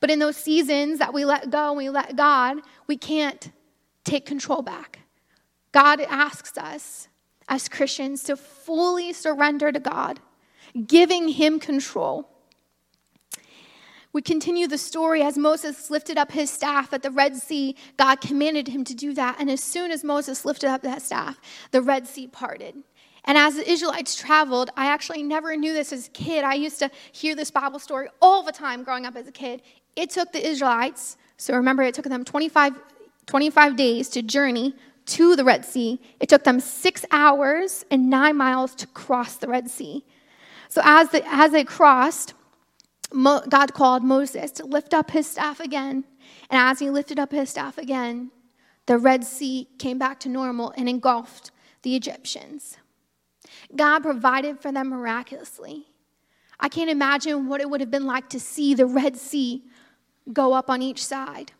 But 0.00 0.10
in 0.10 0.18
those 0.18 0.36
seasons 0.36 0.98
that 0.98 1.14
we 1.14 1.24
let 1.24 1.50
go 1.50 1.68
and 1.68 1.76
we 1.76 1.88
let 1.90 2.16
God, 2.16 2.58
we 2.86 2.96
can't 2.96 3.50
take 4.04 4.26
control 4.26 4.62
back. 4.62 5.00
God 5.72 6.00
asks 6.00 6.58
us 6.58 7.08
as 7.48 7.68
Christians 7.68 8.22
to 8.24 8.36
fully 8.36 9.12
surrender 9.12 9.70
to 9.72 9.80
God, 9.80 10.20
giving 10.86 11.28
Him 11.28 11.60
control. 11.60 12.28
We 14.12 14.22
continue 14.22 14.66
the 14.66 14.78
story 14.78 15.22
as 15.22 15.38
Moses 15.38 15.88
lifted 15.88 16.18
up 16.18 16.32
his 16.32 16.50
staff 16.50 16.92
at 16.92 17.02
the 17.02 17.12
Red 17.12 17.36
Sea. 17.36 17.76
God 17.96 18.20
commanded 18.20 18.66
him 18.66 18.82
to 18.84 18.94
do 18.94 19.14
that. 19.14 19.36
And 19.38 19.48
as 19.48 19.62
soon 19.62 19.92
as 19.92 20.02
Moses 20.02 20.44
lifted 20.44 20.68
up 20.68 20.82
that 20.82 21.02
staff, 21.02 21.38
the 21.70 21.80
Red 21.80 22.08
Sea 22.08 22.26
parted. 22.26 22.82
And 23.24 23.36
as 23.36 23.56
the 23.56 23.70
Israelites 23.70 24.16
traveled, 24.16 24.70
I 24.76 24.86
actually 24.86 25.22
never 25.22 25.56
knew 25.56 25.72
this 25.72 25.92
as 25.92 26.08
a 26.08 26.10
kid. 26.10 26.44
I 26.44 26.54
used 26.54 26.78
to 26.78 26.90
hear 27.12 27.34
this 27.34 27.50
Bible 27.50 27.78
story 27.78 28.08
all 28.20 28.42
the 28.42 28.52
time 28.52 28.82
growing 28.82 29.06
up 29.06 29.16
as 29.16 29.28
a 29.28 29.32
kid. 29.32 29.62
It 29.96 30.10
took 30.10 30.32
the 30.32 30.46
Israelites, 30.46 31.16
so 31.36 31.54
remember, 31.54 31.82
it 31.82 31.94
took 31.94 32.06
them 32.06 32.24
25, 32.24 32.74
25 33.26 33.76
days 33.76 34.08
to 34.10 34.22
journey 34.22 34.74
to 35.06 35.36
the 35.36 35.44
Red 35.44 35.64
Sea. 35.64 36.00
It 36.20 36.28
took 36.28 36.44
them 36.44 36.60
six 36.60 37.04
hours 37.10 37.84
and 37.90 38.08
nine 38.08 38.36
miles 38.36 38.74
to 38.76 38.86
cross 38.88 39.36
the 39.36 39.48
Red 39.48 39.68
Sea. 39.68 40.04
So 40.68 40.80
as, 40.84 41.10
the, 41.10 41.22
as 41.26 41.50
they 41.52 41.64
crossed, 41.64 42.34
Mo, 43.12 43.42
God 43.48 43.74
called 43.74 44.04
Moses 44.04 44.52
to 44.52 44.64
lift 44.64 44.94
up 44.94 45.10
his 45.10 45.26
staff 45.26 45.58
again. 45.60 46.04
And 46.48 46.60
as 46.60 46.78
he 46.78 46.90
lifted 46.90 47.18
up 47.18 47.32
his 47.32 47.50
staff 47.50 47.76
again, 47.76 48.30
the 48.86 48.98
Red 48.98 49.24
Sea 49.24 49.68
came 49.78 49.98
back 49.98 50.20
to 50.20 50.28
normal 50.28 50.72
and 50.76 50.88
engulfed 50.88 51.50
the 51.82 51.96
Egyptians. 51.96 52.76
God 53.74 54.02
provided 54.02 54.60
for 54.60 54.72
them 54.72 54.88
miraculously. 54.88 55.86
I 56.58 56.68
can't 56.68 56.90
imagine 56.90 57.48
what 57.48 57.60
it 57.60 57.70
would 57.70 57.80
have 57.80 57.90
been 57.90 58.06
like 58.06 58.28
to 58.30 58.40
see 58.40 58.74
the 58.74 58.86
Red 58.86 59.16
Sea 59.16 59.64
go 60.32 60.52
up 60.52 60.68
on 60.68 60.82
each 60.82 61.04
side. 61.04 61.52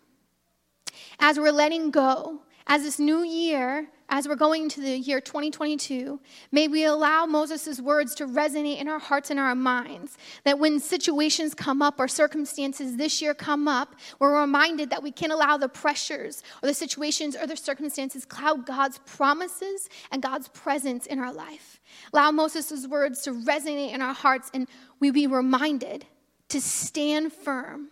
As 1.19 1.39
we're 1.39 1.53
letting 1.53 1.91
go, 1.91 2.43
as 2.71 2.85
this 2.85 3.01
new 3.01 3.25
year 3.25 3.89
as 4.09 4.29
we're 4.29 4.37
going 4.37 4.63
into 4.63 4.81
the 4.81 4.97
year 4.97 5.21
2022, 5.21 6.21
may 6.53 6.69
we 6.69 6.85
allow 6.85 7.27
Moses' 7.27 7.81
words 7.81 8.15
to 8.15 8.27
resonate 8.27 8.81
in 8.81 8.87
our 8.87 9.01
hearts 9.01 9.31
and 9.31 9.41
our 9.41 9.57
minds. 9.57 10.17
That 10.45 10.61
when 10.61 10.79
situations 10.79 11.53
come 11.53 11.83
up 11.83 11.99
or 11.99 12.07
circumstances 12.07 12.97
this 12.97 13.21
year 13.21 13.35
come 13.35 13.67
up, 13.67 13.97
we're 14.21 14.41
reminded 14.41 14.91
that 14.91 15.03
we 15.03 15.11
can't 15.11 15.33
allow 15.33 15.57
the 15.57 15.69
pressures 15.69 16.45
or 16.63 16.69
the 16.69 16.75
situations 16.75 17.35
or 17.35 17.45
the 17.49 17.57
circumstances 17.57 18.25
cloud 18.25 18.67
God's 18.67 18.99
promises 18.99 19.89
and 20.13 20.23
God's 20.23 20.47
presence 20.49 21.07
in 21.07 21.19
our 21.19 21.33
life. 21.33 21.81
Allow 22.13 22.31
Moses' 22.31 22.87
words 22.87 23.23
to 23.23 23.33
resonate 23.33 23.93
in 23.93 24.01
our 24.01 24.15
hearts 24.15 24.49
and 24.55 24.69
we 25.01 25.11
be 25.11 25.27
reminded 25.27 26.07
to 26.51 26.61
stand 26.61 27.33
firm. 27.33 27.89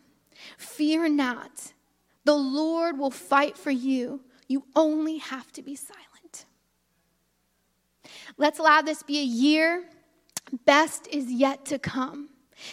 Fear 0.57 1.09
not. 1.09 1.73
The 2.25 2.37
Lord 2.37 2.97
will 2.97 3.11
fight 3.11 3.59
for 3.59 3.73
you. 3.73 4.21
You 4.49 4.65
only 4.75 5.19
have 5.19 5.53
to 5.53 5.63
be 5.63 5.77
silent. 5.77 6.47
Let's 8.37 8.59
allow 8.59 8.81
this 8.83 9.03
be 9.03 9.19
a 9.19 9.25
year. 9.25 9.85
Best 10.65 11.07
is 11.09 11.31
yet 11.31 11.67
to 11.67 11.79
come. 11.79 12.31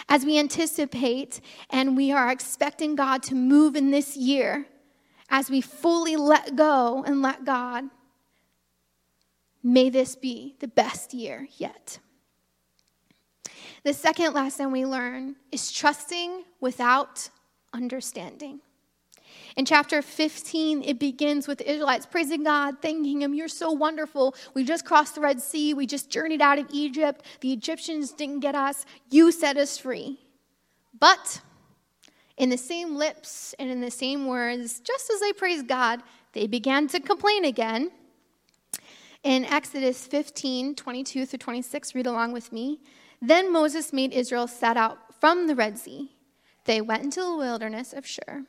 As 0.09 0.25
we 0.25 0.39
anticipate 0.39 1.41
and 1.69 1.95
we 1.95 2.11
are 2.11 2.31
expecting 2.31 2.95
God 2.95 3.21
to 3.23 3.35
move 3.35 3.75
in 3.75 3.91
this 3.91 4.17
year, 4.17 4.65
as 5.29 5.49
we 5.49 5.61
fully 5.61 6.15
let 6.15 6.55
go 6.55 7.03
and 7.05 7.21
let 7.21 7.45
God, 7.45 7.85
may 9.61 9.89
this 9.89 10.15
be 10.15 10.55
the 10.59 10.67
best 10.67 11.13
year 11.13 11.47
yet. 11.57 11.99
The 13.83 13.93
second 13.93 14.33
lesson 14.33 14.71
we 14.71 14.85
learn 14.85 15.35
is 15.51 15.71
trusting 15.71 16.43
without 16.59 17.29
understanding. 17.73 18.61
In 19.55 19.63
chapter 19.63 20.01
15, 20.01 20.83
it 20.83 20.99
begins 20.99 21.47
with 21.47 21.59
the 21.59 21.71
Israelites 21.71 22.05
praising 22.05 22.43
God, 22.43 22.81
thanking 22.81 23.21
Him, 23.21 23.33
You're 23.33 23.47
so 23.47 23.71
wonderful. 23.71 24.35
We 24.53 24.65
just 24.65 24.83
crossed 24.83 25.15
the 25.15 25.21
Red 25.21 25.41
Sea. 25.41 25.73
We 25.73 25.87
just 25.87 26.09
journeyed 26.09 26.41
out 26.41 26.59
of 26.59 26.67
Egypt. 26.71 27.25
The 27.39 27.53
Egyptians 27.53 28.11
didn't 28.11 28.41
get 28.41 28.53
us. 28.53 28.85
You 29.09 29.31
set 29.31 29.55
us 29.55 29.77
free. 29.77 30.19
But 30.99 31.41
in 32.35 32.49
the 32.49 32.57
same 32.57 32.95
lips 32.95 33.55
and 33.57 33.69
in 33.69 33.79
the 33.79 33.91
same 33.91 34.27
words, 34.27 34.81
just 34.81 35.09
as 35.09 35.21
they 35.21 35.31
praised 35.31 35.69
God, 35.69 36.03
they 36.33 36.47
began 36.47 36.87
to 36.89 36.99
complain 36.99 37.45
again. 37.45 37.91
In 39.23 39.45
Exodus 39.45 40.05
15, 40.05 40.75
22 40.75 41.25
through 41.25 41.39
26, 41.39 41.95
read 41.95 42.07
along 42.07 42.33
with 42.33 42.51
me. 42.51 42.81
Then 43.21 43.53
Moses 43.53 43.93
made 43.93 44.11
Israel 44.11 44.47
set 44.47 44.75
out 44.75 44.97
from 45.21 45.47
the 45.47 45.55
Red 45.55 45.79
Sea. 45.79 46.11
They 46.65 46.81
went 46.81 47.03
into 47.03 47.21
the 47.21 47.35
wilderness 47.35 47.93
of 47.93 48.05
Shur. 48.05 48.45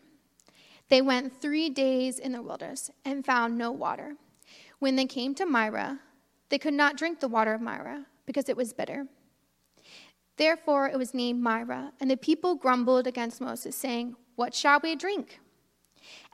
They 0.89 1.03
went 1.03 1.41
three 1.41 1.69
days 1.69 2.19
in 2.19 2.33
the 2.33 2.43
wilderness 2.43 2.91
and 3.05 3.25
found 3.25 3.59
no 3.59 3.73
water. 3.73 4.17
When 4.79 4.97
they 4.97 5.07
came 5.07 5.35
to 5.35 5.47
Marah, 5.47 6.01
they 6.49 6.59
could 6.59 6.75
not 6.75 6.97
drink 6.97 7.21
the 7.21 7.29
water 7.29 7.55
of 7.55 7.61
Marah 7.61 8.07
because 8.25 8.49
it 8.49 8.57
was 8.57 8.73
bitter. 8.73 9.07
Therefore, 10.37 10.89
it 10.89 10.99
was 10.99 11.15
named 11.15 11.43
Marah, 11.43 11.93
and 11.99 12.11
the 12.11 12.17
people 12.17 12.55
grumbled 12.55 13.07
against 13.07 13.41
Moses, 13.41 13.75
saying, 13.75 14.17
What 14.35 14.55
shall 14.55 14.81
we 14.83 14.95
drink? 14.95 15.41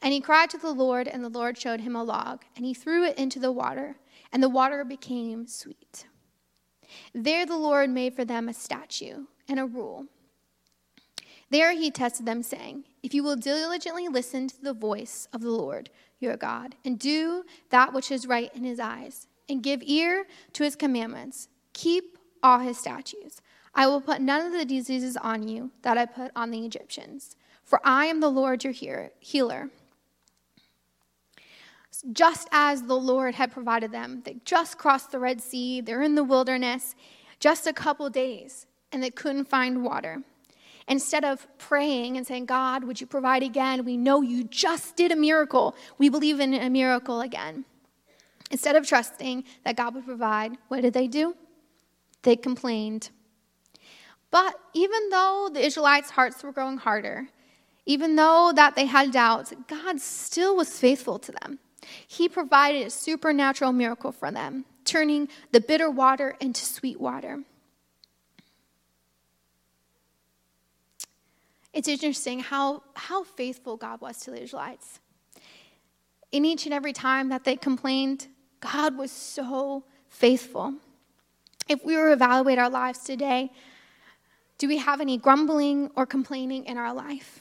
And 0.03 0.13
he 0.13 0.21
cried 0.21 0.51
to 0.51 0.59
the 0.59 0.73
Lord, 0.73 1.07
and 1.07 1.23
the 1.25 1.29
Lord 1.29 1.57
showed 1.57 1.81
him 1.81 1.95
a 1.95 2.03
log, 2.03 2.45
and 2.57 2.67
he 2.67 2.75
threw 2.75 3.05
it 3.05 3.17
into 3.17 3.39
the 3.39 3.53
water, 3.53 3.97
and 4.33 4.43
the 4.43 4.49
water 4.49 4.85
became 4.85 5.47
sweet. 5.47 6.07
There 7.15 7.47
the 7.47 7.57
Lord 7.57 7.91
made 7.91 8.15
for 8.15 8.25
them 8.25 8.49
a 8.49 8.55
statute 8.55 9.27
and 9.49 9.61
a 9.61 9.67
rule 9.67 10.07
there 11.53 11.73
he 11.73 11.91
tested 11.91 12.27
them, 12.27 12.43
saying, 12.43 12.85
If 13.03 13.15
you 13.15 13.23
will 13.23 13.37
diligently 13.37 14.09
listen 14.09 14.49
to 14.49 14.63
the 14.63 14.73
voice 14.73 15.29
of 15.33 15.43
the 15.43 15.51
Lord 15.51 15.91
your 16.19 16.37
God, 16.37 16.77
and 16.85 16.99
do 16.99 17.45
that 17.71 17.93
which 17.93 18.11
is 18.11 18.27
right 18.27 18.51
in 18.55 18.65
his 18.65 18.81
eyes, 18.81 19.27
and 19.49 19.63
give 19.63 19.83
ear 19.85 20.27
to 20.55 20.65
his 20.65 20.77
commandments, 20.77 21.49
keep 21.73 22.17
all 22.43 22.61
his 22.61 22.79
statutes, 22.79 23.41
I 23.75 23.87
will 23.87 24.01
put 24.01 24.21
none 24.21 24.47
of 24.47 24.53
the 24.53 24.65
diseases 24.65 25.17
on 25.17 25.49
you 25.49 25.71
that 25.83 25.99
I 25.99 26.07
put 26.07 26.31
on 26.35 26.51
the 26.51 26.65
Egyptians, 26.65 27.37
for 27.65 27.81
I 27.85 28.07
am 28.07 28.21
the 28.21 28.31
Lord 28.31 28.65
your 28.65 29.11
healer. 29.21 29.71
Just 32.13 32.49
as 32.51 32.83
the 32.83 32.99
Lord 32.99 33.35
had 33.35 33.53
provided 33.53 33.93
them, 33.93 34.23
they 34.25 34.37
just 34.45 34.79
crossed 34.79 35.13
the 35.13 35.19
Red 35.19 35.41
Sea, 35.41 35.81
they're 35.81 36.03
in 36.03 36.15
the 36.15 36.25
wilderness, 36.25 36.95
just 37.41 37.67
a 37.67 37.73
couple 37.73 38.09
days, 38.11 38.67
and 38.91 39.03
they 39.03 39.11
couldn't 39.11 39.45
find 39.45 39.85
water. 39.85 40.23
Instead 40.89 41.25
of 41.25 41.47
praying 41.59 42.17
and 42.17 42.27
saying, 42.27 42.47
God, 42.47 42.85
would 42.85 43.01
you 43.01 43.07
provide 43.07 43.43
again? 43.43 43.85
We 43.85 43.97
know 43.97 44.21
you 44.21 44.45
just 44.45 44.97
did 44.97 45.13
a 45.13 45.17
miracle. 45.17 45.77
We 45.99 46.09
believe 46.09 46.41
in 46.41 46.55
a 46.55 46.71
miracle 46.71 47.21
again. 47.21 47.65
Instead 48.51 48.77
of 48.77 48.87
trusting 48.87 49.45
that 49.65 49.77
God 49.77 49.95
would 49.95 50.05
provide, 50.05 50.53
what 50.69 50.83
did 50.83 50.93
they 50.93 51.09
do? 51.09 51.37
They 52.23 52.37
complained. 52.37 53.11
But 54.31 54.59
even 54.75 55.11
though 55.11 55.51
the 55.53 55.65
Israelites' 55.65 56.11
hearts 56.11 56.43
were 56.43 56.53
growing 56.53 56.79
harder, 56.79 57.29
even 57.87 58.17
though 58.17 58.53
that 58.55 58.75
they 58.75 58.87
had 58.87 59.13
doubts, 59.13 59.53
God 59.67 60.01
still 60.01 60.57
was 60.57 60.79
faithful 60.79 61.19
to 61.19 61.33
them. 61.33 61.59
He 62.07 62.29
provided 62.29 62.87
a 62.87 62.91
supernatural 62.91 63.73
miracle 63.73 64.13
for 64.13 64.31
them, 64.31 64.65
turning 64.85 65.29
the 65.51 65.61
bitter 65.61 65.91
water 65.91 66.37
into 66.41 66.65
sweet 66.65 67.01
water. 67.01 67.43
It's 71.73 71.89
interesting 71.89 72.41
how, 72.41 72.83
how 72.95 73.25
faithful 73.25 73.77
God 73.77 74.01
was 74.01 74.19
to 74.21 74.31
the 74.31 74.43
Israelites. 74.43 75.01
In 76.31 76.45
each 76.45 76.65
and 76.67 76.75
every 76.75 76.93
time 76.93 77.29
that 77.31 77.45
they 77.45 77.57
complained, 77.57 78.29
God 78.61 78.97
was 78.97 79.11
so 79.11 79.85
faithful. 80.09 80.75
If 81.69 81.85
we 81.85 81.97
were 81.97 82.09
to 82.09 82.13
evaluate 82.13 82.59
our 82.59 82.71
lives 82.71 83.01
today, 83.01 83.51
do 84.59 84.69
we 84.69 84.79
have 84.79 85.01
any 85.01 85.17
grumbling 85.17 85.91
or 85.97 86.07
complaining 86.07 86.67
in 86.67 86.77
our 86.77 86.93
life? 86.93 87.41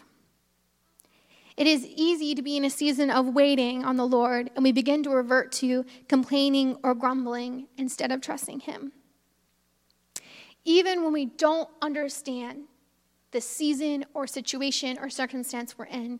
It 1.58 1.68
is 1.68 1.86
easy 1.86 2.34
to 2.34 2.42
be 2.42 2.58
in 2.58 2.66
a 2.66 2.70
season 2.70 3.12
of 3.12 3.28
waiting 3.28 3.84
on 3.84 3.98
the 3.98 4.08
Lord 4.08 4.50
and 4.56 4.64
we 4.64 4.72
begin 4.72 5.04
to 5.04 5.10
revert 5.10 5.52
to 5.54 5.86
complaining 6.08 6.78
or 6.84 6.96
grumbling 6.96 7.68
instead 7.78 8.12
of 8.12 8.22
trusting 8.22 8.62
Him. 8.62 8.94
Even 10.64 11.04
when 11.04 11.14
we 11.14 11.26
don't 11.26 11.70
understand 11.82 12.64
the 13.32 13.42
season 13.42 14.06
or 14.14 14.28
situation 14.28 14.98
or 15.02 15.10
circumstance 15.10 15.78
we're 15.78 15.86
in, 15.86 16.20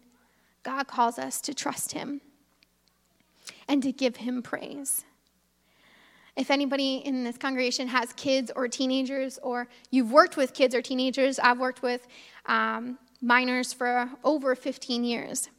God 0.64 0.88
calls 0.88 1.18
us 1.18 1.42
to 1.42 1.54
trust 1.54 1.94
Him 1.94 2.22
and 3.68 3.82
to 3.84 3.92
give 3.92 4.18
Him 4.18 4.42
praise. 4.42 5.04
If 6.36 6.50
anybody 6.50 6.98
in 6.98 7.24
this 7.24 7.38
congregation 7.38 7.90
has 7.90 8.14
kids 8.14 8.52
or 8.56 8.68
teenagers, 8.68 9.38
or 9.44 9.68
you've 9.90 10.12
worked 10.12 10.38
with 10.38 10.54
kids 10.54 10.74
or 10.74 10.82
teenagers, 10.82 11.40
I've 11.40 11.60
worked 11.60 11.82
with 11.82 12.08
um, 12.46 12.98
minors 13.22 13.74
for 13.74 14.10
over 14.24 14.56
15 14.56 15.04
years. 15.04 15.50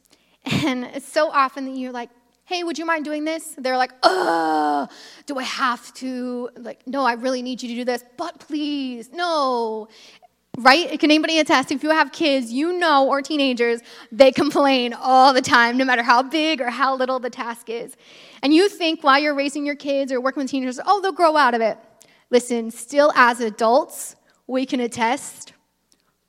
And 0.45 0.83
it's 0.83 1.07
so 1.07 1.29
often 1.29 1.65
that 1.65 1.77
you're 1.77 1.93
like, 1.93 2.09
hey, 2.45 2.63
would 2.63 2.77
you 2.77 2.85
mind 2.85 3.05
doing 3.05 3.23
this? 3.23 3.55
They're 3.57 3.77
like, 3.77 3.93
oh, 4.03 4.87
do 5.25 5.37
I 5.37 5.43
have 5.43 5.93
to? 5.95 6.49
Like, 6.57 6.85
no, 6.85 7.05
I 7.05 7.13
really 7.13 7.41
need 7.41 7.63
you 7.63 7.69
to 7.69 7.75
do 7.75 7.85
this, 7.85 8.03
but 8.17 8.39
please, 8.39 9.09
no. 9.13 9.87
Right? 10.59 10.99
Can 10.99 11.09
anybody 11.09 11.39
attest? 11.39 11.71
If 11.71 11.81
you 11.81 11.89
have 11.89 12.11
kids, 12.11 12.51
you 12.51 12.73
know, 12.73 13.07
or 13.07 13.21
teenagers, 13.21 13.81
they 14.11 14.31
complain 14.31 14.93
all 14.93 15.33
the 15.33 15.41
time, 15.41 15.77
no 15.77 15.85
matter 15.85 16.03
how 16.03 16.21
big 16.21 16.61
or 16.61 16.69
how 16.69 16.95
little 16.95 17.19
the 17.19 17.29
task 17.29 17.69
is. 17.69 17.95
And 18.43 18.53
you 18.53 18.69
think 18.69 19.03
while 19.03 19.17
you're 19.17 19.33
raising 19.33 19.65
your 19.65 19.75
kids 19.75 20.11
or 20.11 20.21
working 20.21 20.43
with 20.43 20.51
teenagers, 20.51 20.79
oh, 20.85 21.01
they'll 21.01 21.11
grow 21.11 21.35
out 21.37 21.55
of 21.55 21.61
it. 21.61 21.77
Listen, 22.29 22.69
still 22.69 23.11
as 23.15 23.39
adults, 23.39 24.15
we 24.45 24.65
can 24.65 24.79
attest 24.79 25.53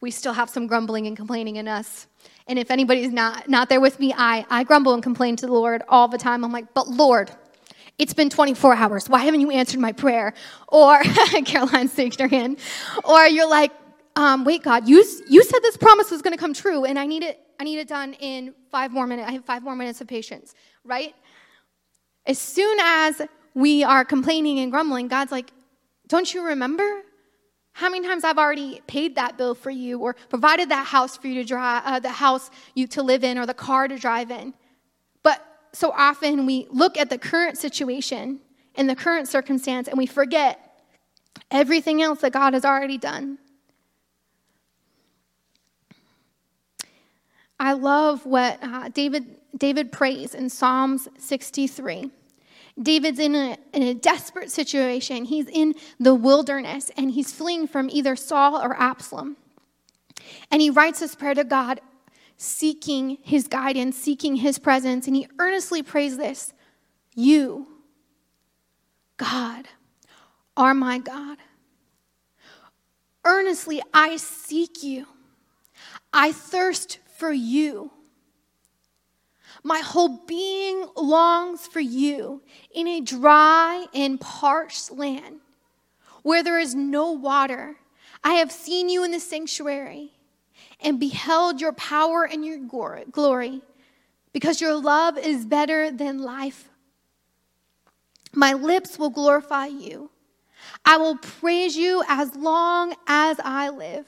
we 0.04 0.10
still 0.10 0.34
have 0.34 0.50
some 0.50 0.66
grumbling 0.66 1.06
and 1.06 1.16
complaining 1.16 1.56
in 1.56 1.66
us. 1.66 2.06
And 2.46 2.58
if 2.58 2.70
anybody's 2.70 3.10
not, 3.10 3.48
not 3.48 3.70
there 3.70 3.80
with 3.80 3.98
me, 3.98 4.12
I, 4.14 4.44
I 4.50 4.62
grumble 4.62 4.92
and 4.92 5.02
complain 5.02 5.34
to 5.36 5.46
the 5.46 5.52
Lord 5.54 5.82
all 5.88 6.08
the 6.08 6.18
time. 6.18 6.44
I'm 6.44 6.52
like, 6.52 6.74
but 6.74 6.88
Lord, 6.88 7.30
it's 7.96 8.12
been 8.12 8.28
24 8.28 8.74
hours. 8.74 9.08
Why 9.08 9.20
haven't 9.20 9.40
you 9.40 9.50
answered 9.50 9.80
my 9.80 9.92
prayer? 9.92 10.34
Or 10.68 11.02
Caroline's 11.46 11.94
shaking 11.94 12.18
her 12.18 12.28
hand. 12.28 12.58
Or 13.02 13.26
you're 13.26 13.48
like, 13.48 13.72
um, 14.16 14.44
wait, 14.44 14.62
God, 14.62 14.88
you, 14.88 15.04
you 15.28 15.42
said 15.42 15.60
this 15.62 15.76
promise 15.76 16.10
was 16.10 16.22
going 16.22 16.32
to 16.32 16.38
come 16.38 16.54
true, 16.54 16.84
and 16.84 16.98
I 16.98 17.06
need 17.06 17.22
it. 17.22 17.40
I 17.58 17.64
need 17.64 17.78
it 17.78 17.88
done 17.88 18.14
in 18.14 18.54
five 18.70 18.92
more 18.92 19.06
minutes. 19.06 19.28
I 19.28 19.32
have 19.32 19.44
five 19.44 19.62
more 19.62 19.76
minutes 19.76 20.00
of 20.00 20.08
patience, 20.08 20.54
right? 20.84 21.14
As 22.26 22.38
soon 22.38 22.78
as 22.80 23.22
we 23.54 23.84
are 23.84 24.04
complaining 24.04 24.58
and 24.58 24.72
grumbling, 24.72 25.08
God's 25.08 25.30
like, 25.30 25.52
don't 26.08 26.32
you 26.34 26.44
remember? 26.44 27.02
How 27.72 27.90
many 27.90 28.06
times 28.06 28.24
I've 28.24 28.38
already 28.38 28.80
paid 28.86 29.16
that 29.16 29.36
bill 29.36 29.54
for 29.54 29.70
you 29.70 29.98
or 29.98 30.14
provided 30.28 30.68
that 30.68 30.86
house 30.86 31.16
for 31.16 31.26
you 31.26 31.34
to 31.34 31.44
drive, 31.44 31.82
uh, 31.84 31.98
the 31.98 32.08
house 32.08 32.50
you 32.74 32.86
to 32.88 33.02
live 33.02 33.24
in 33.24 33.36
or 33.36 33.46
the 33.46 33.54
car 33.54 33.88
to 33.88 33.98
drive 33.98 34.30
in. 34.30 34.54
But 35.24 35.44
so 35.72 35.90
often 35.90 36.46
we 36.46 36.68
look 36.70 36.96
at 36.96 37.10
the 37.10 37.18
current 37.18 37.58
situation 37.58 38.40
and 38.76 38.88
the 38.88 38.94
current 38.94 39.26
circumstance 39.26 39.88
and 39.88 39.98
we 39.98 40.06
forget 40.06 40.82
everything 41.50 42.00
else 42.00 42.20
that 42.20 42.32
God 42.32 42.54
has 42.54 42.64
already 42.64 42.98
done. 42.98 43.38
I 47.64 47.72
love 47.72 48.26
what 48.26 48.58
uh, 48.62 48.90
David, 48.90 49.24
David 49.56 49.90
prays 49.90 50.34
in 50.34 50.50
Psalms 50.50 51.08
63. 51.16 52.10
David's 52.82 53.18
in 53.18 53.34
a, 53.34 53.56
in 53.72 53.82
a 53.82 53.94
desperate 53.94 54.50
situation. 54.50 55.24
He's 55.24 55.48
in 55.48 55.74
the 55.98 56.14
wilderness 56.14 56.90
and 56.98 57.12
he's 57.12 57.32
fleeing 57.32 57.66
from 57.66 57.88
either 57.88 58.16
Saul 58.16 58.62
or 58.62 58.76
Absalom. 58.78 59.38
And 60.50 60.60
he 60.60 60.68
writes 60.68 61.00
this 61.00 61.14
prayer 61.14 61.32
to 61.32 61.42
God, 61.42 61.80
seeking 62.36 63.16
his 63.22 63.48
guidance, 63.48 63.96
seeking 63.96 64.36
his 64.36 64.58
presence. 64.58 65.06
And 65.06 65.16
he 65.16 65.26
earnestly 65.38 65.82
prays 65.82 66.18
this 66.18 66.52
You, 67.14 67.66
God, 69.16 69.68
are 70.54 70.74
my 70.74 70.98
God. 70.98 71.38
Earnestly, 73.24 73.80
I 73.94 74.16
seek 74.18 74.82
you. 74.82 75.06
I 76.12 76.30
thirst 76.30 76.98
for 77.24 77.32
you. 77.32 77.90
My 79.62 79.78
whole 79.78 80.20
being 80.26 80.84
longs 80.94 81.66
for 81.66 81.80
you 81.80 82.42
in 82.70 82.86
a 82.86 83.00
dry 83.00 83.86
and 83.94 84.20
parched 84.20 84.90
land 84.90 85.36
where 86.22 86.42
there 86.42 86.58
is 86.58 86.74
no 86.74 87.12
water. 87.12 87.76
I 88.22 88.34
have 88.34 88.52
seen 88.52 88.90
you 88.90 89.04
in 89.04 89.10
the 89.10 89.20
sanctuary 89.20 90.10
and 90.80 91.00
beheld 91.00 91.62
your 91.62 91.72
power 91.72 92.24
and 92.24 92.44
your 92.44 92.58
glory 92.58 93.62
because 94.34 94.60
your 94.60 94.74
love 94.74 95.16
is 95.16 95.46
better 95.46 95.90
than 95.90 96.18
life. 96.18 96.68
My 98.34 98.52
lips 98.52 98.98
will 98.98 99.08
glorify 99.08 99.68
you. 99.68 100.10
I 100.84 100.98
will 100.98 101.16
praise 101.16 101.74
you 101.74 102.04
as 102.06 102.36
long 102.36 102.94
as 103.06 103.40
I 103.42 103.70
live. 103.70 104.04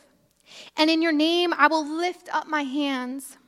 And 0.76 0.90
in 0.90 1.02
your 1.02 1.12
name, 1.12 1.52
I 1.56 1.66
will 1.66 1.86
lift 1.86 2.28
up 2.32 2.46
my 2.46 2.62
hands. 2.62 3.38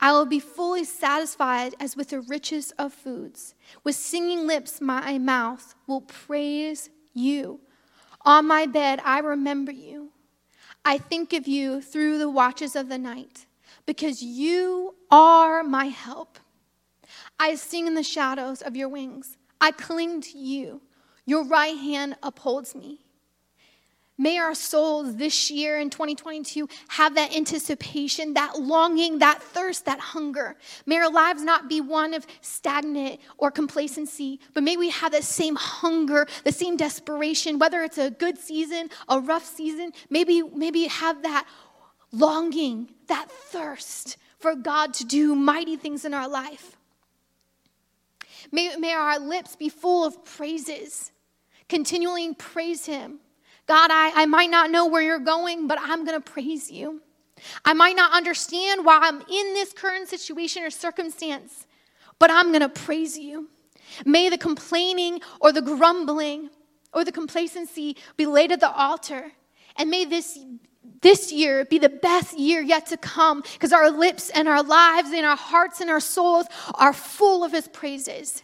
I 0.00 0.12
will 0.12 0.26
be 0.26 0.40
fully 0.40 0.84
satisfied 0.84 1.74
as 1.80 1.96
with 1.96 2.10
the 2.10 2.20
richest 2.20 2.72
of 2.78 2.92
foods. 2.92 3.54
With 3.82 3.94
singing 3.94 4.46
lips, 4.46 4.80
my 4.80 5.18
mouth 5.18 5.74
will 5.86 6.02
praise 6.02 6.90
you. 7.12 7.60
On 8.22 8.46
my 8.46 8.66
bed, 8.66 9.00
I 9.04 9.18
remember 9.20 9.72
you. 9.72 10.10
I 10.84 10.98
think 10.98 11.32
of 11.32 11.46
you 11.48 11.80
through 11.80 12.18
the 12.18 12.28
watches 12.28 12.76
of 12.76 12.88
the 12.88 12.98
night 12.98 13.46
because 13.86 14.22
you 14.22 14.94
are 15.10 15.62
my 15.62 15.86
help. 15.86 16.38
I 17.38 17.54
sing 17.54 17.86
in 17.86 17.94
the 17.94 18.02
shadows 18.02 18.62
of 18.62 18.76
your 18.76 18.88
wings. 18.88 19.36
I 19.60 19.70
cling 19.70 20.20
to 20.22 20.38
you. 20.38 20.82
Your 21.26 21.44
right 21.44 21.76
hand 21.76 22.16
upholds 22.22 22.74
me. 22.74 23.03
May 24.16 24.38
our 24.38 24.54
souls 24.54 25.16
this 25.16 25.50
year 25.50 25.80
in 25.80 25.90
2022 25.90 26.68
have 26.88 27.16
that 27.16 27.34
anticipation, 27.34 28.34
that 28.34 28.60
longing, 28.60 29.18
that 29.18 29.42
thirst, 29.42 29.86
that 29.86 29.98
hunger. 29.98 30.56
May 30.86 30.98
our 30.98 31.10
lives 31.10 31.42
not 31.42 31.68
be 31.68 31.80
one 31.80 32.14
of 32.14 32.24
stagnant 32.40 33.20
or 33.38 33.50
complacency, 33.50 34.38
but 34.52 34.62
may 34.62 34.76
we 34.76 34.90
have 34.90 35.10
the 35.10 35.22
same 35.22 35.56
hunger, 35.56 36.28
the 36.44 36.52
same 36.52 36.76
desperation, 36.76 37.58
whether 37.58 37.82
it's 37.82 37.98
a 37.98 38.10
good 38.10 38.38
season, 38.38 38.88
a 39.08 39.18
rough 39.18 39.44
season, 39.44 39.92
maybe, 40.10 40.42
maybe 40.42 40.84
have 40.84 41.22
that 41.22 41.48
longing, 42.12 42.90
that 43.08 43.28
thirst 43.28 44.16
for 44.38 44.54
God 44.54 44.94
to 44.94 45.04
do 45.04 45.34
mighty 45.34 45.74
things 45.74 46.04
in 46.04 46.14
our 46.14 46.28
life. 46.28 46.76
May, 48.52 48.76
may 48.76 48.92
our 48.92 49.18
lips 49.18 49.56
be 49.56 49.68
full 49.68 50.04
of 50.04 50.24
praises, 50.24 51.10
continually 51.68 52.32
praise 52.34 52.86
Him 52.86 53.18
God, 53.66 53.90
I, 53.90 54.22
I 54.22 54.26
might 54.26 54.50
not 54.50 54.70
know 54.70 54.86
where 54.86 55.02
you're 55.02 55.18
going, 55.18 55.66
but 55.66 55.78
I'm 55.80 56.04
going 56.04 56.20
to 56.20 56.32
praise 56.32 56.70
you. 56.70 57.00
I 57.64 57.72
might 57.72 57.96
not 57.96 58.12
understand 58.12 58.84
why 58.84 58.98
I'm 59.02 59.20
in 59.20 59.54
this 59.54 59.72
current 59.72 60.08
situation 60.08 60.62
or 60.62 60.70
circumstance, 60.70 61.66
but 62.18 62.30
I'm 62.30 62.48
going 62.48 62.60
to 62.60 62.68
praise 62.68 63.18
you. 63.18 63.48
May 64.04 64.28
the 64.28 64.38
complaining 64.38 65.20
or 65.40 65.52
the 65.52 65.62
grumbling 65.62 66.50
or 66.92 67.04
the 67.04 67.12
complacency 67.12 67.96
be 68.16 68.26
laid 68.26 68.52
at 68.52 68.60
the 68.60 68.70
altar. 68.70 69.32
And 69.76 69.90
may 69.90 70.04
this, 70.04 70.38
this 71.00 71.32
year 71.32 71.64
be 71.64 71.78
the 71.78 71.88
best 71.88 72.38
year 72.38 72.60
yet 72.60 72.86
to 72.86 72.96
come 72.96 73.42
because 73.54 73.72
our 73.72 73.90
lips 73.90 74.30
and 74.30 74.48
our 74.48 74.62
lives 74.62 75.10
and 75.12 75.26
our 75.26 75.36
hearts 75.36 75.80
and 75.80 75.90
our 75.90 76.00
souls 76.00 76.46
are 76.74 76.92
full 76.92 77.44
of 77.44 77.52
his 77.52 77.68
praises. 77.68 78.42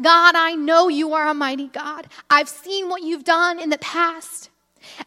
God, 0.00 0.34
I 0.36 0.54
know 0.54 0.88
you 0.88 1.14
are 1.14 1.28
a 1.28 1.34
mighty 1.34 1.68
God. 1.68 2.08
I've 2.30 2.48
seen 2.48 2.88
what 2.88 3.02
you've 3.02 3.24
done 3.24 3.58
in 3.58 3.70
the 3.70 3.78
past. 3.78 4.50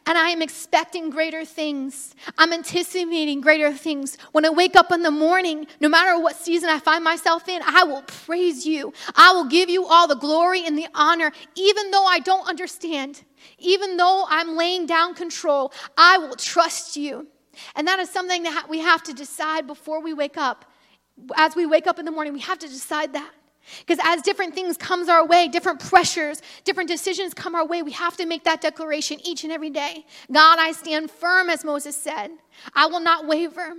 And 0.06 0.18
I 0.18 0.30
am 0.30 0.42
expecting 0.42 1.10
greater 1.10 1.46
things. 1.46 2.16
I'm 2.38 2.54
anticipating 2.54 3.42
greater 3.42 3.72
things. 3.74 4.18
When 4.32 4.46
I 4.46 4.50
wake 4.50 4.76
up 4.76 4.92
in 4.92 5.04
the 5.04 5.12
morning, 5.12 5.68
no 5.80 5.90
matter 5.90 6.20
what 6.20 6.36
season 6.36 6.70
I 6.70 6.80
find 6.80 7.04
myself 7.04 7.48
in, 7.48 7.62
I 7.64 7.84
will 7.84 8.02
praise 8.04 8.66
you. 8.66 8.94
I 9.16 9.34
will 9.34 9.46
give 9.46 9.70
you 9.70 9.86
all 9.86 10.08
the 10.08 10.16
glory 10.16 10.66
and 10.66 10.78
the 10.78 10.88
honor, 10.96 11.32
even 11.56 11.92
though 11.92 12.06
I 12.06 12.20
don't 12.20 12.48
understand, 12.48 13.24
even 13.60 13.98
though 13.98 14.26
I'm 14.28 14.56
laying 14.56 14.86
down 14.86 15.14
control. 15.14 15.72
I 15.98 16.18
will 16.18 16.36
trust 16.36 16.98
you. 16.98 17.28
And 17.76 17.88
that 17.88 18.00
is 18.00 18.10
something 18.10 18.44
that 18.44 18.68
we 18.70 18.80
have 18.80 19.04
to 19.04 19.14
decide 19.14 19.68
before 19.68 20.02
we 20.02 20.14
wake 20.14 20.38
up. 20.38 20.66
As 21.36 21.56
we 21.56 21.66
wake 21.66 21.88
up 21.88 21.98
in 21.98 22.06
the 22.06 22.12
morning, 22.12 22.34
we 22.34 22.42
have 22.42 22.60
to 22.60 22.68
decide 22.68 23.14
that. 23.14 23.32
Because 23.86 24.00
as 24.04 24.22
different 24.22 24.56
things 24.56 24.78
comes 24.78 25.10
our 25.10 25.26
way, 25.26 25.48
different 25.48 25.80
pressures, 25.80 26.42
different 26.64 26.90
decisions 26.90 27.34
come 27.34 27.56
our 27.56 27.66
way, 27.66 27.82
we 27.82 27.92
have 27.92 28.18
to 28.18 28.26
make 28.26 28.44
that 28.46 28.62
declaration 28.62 29.20
each 29.26 29.44
and 29.44 29.52
every 29.52 29.70
day. 29.70 30.06
God, 30.32 30.60
I 30.60 30.72
stand 30.72 31.12
firm 31.12 31.50
as 31.50 31.64
Moses 31.64 31.96
said. 31.96 32.32
I 32.74 32.86
will 32.88 33.00
not 33.00 33.28
waver. 33.28 33.74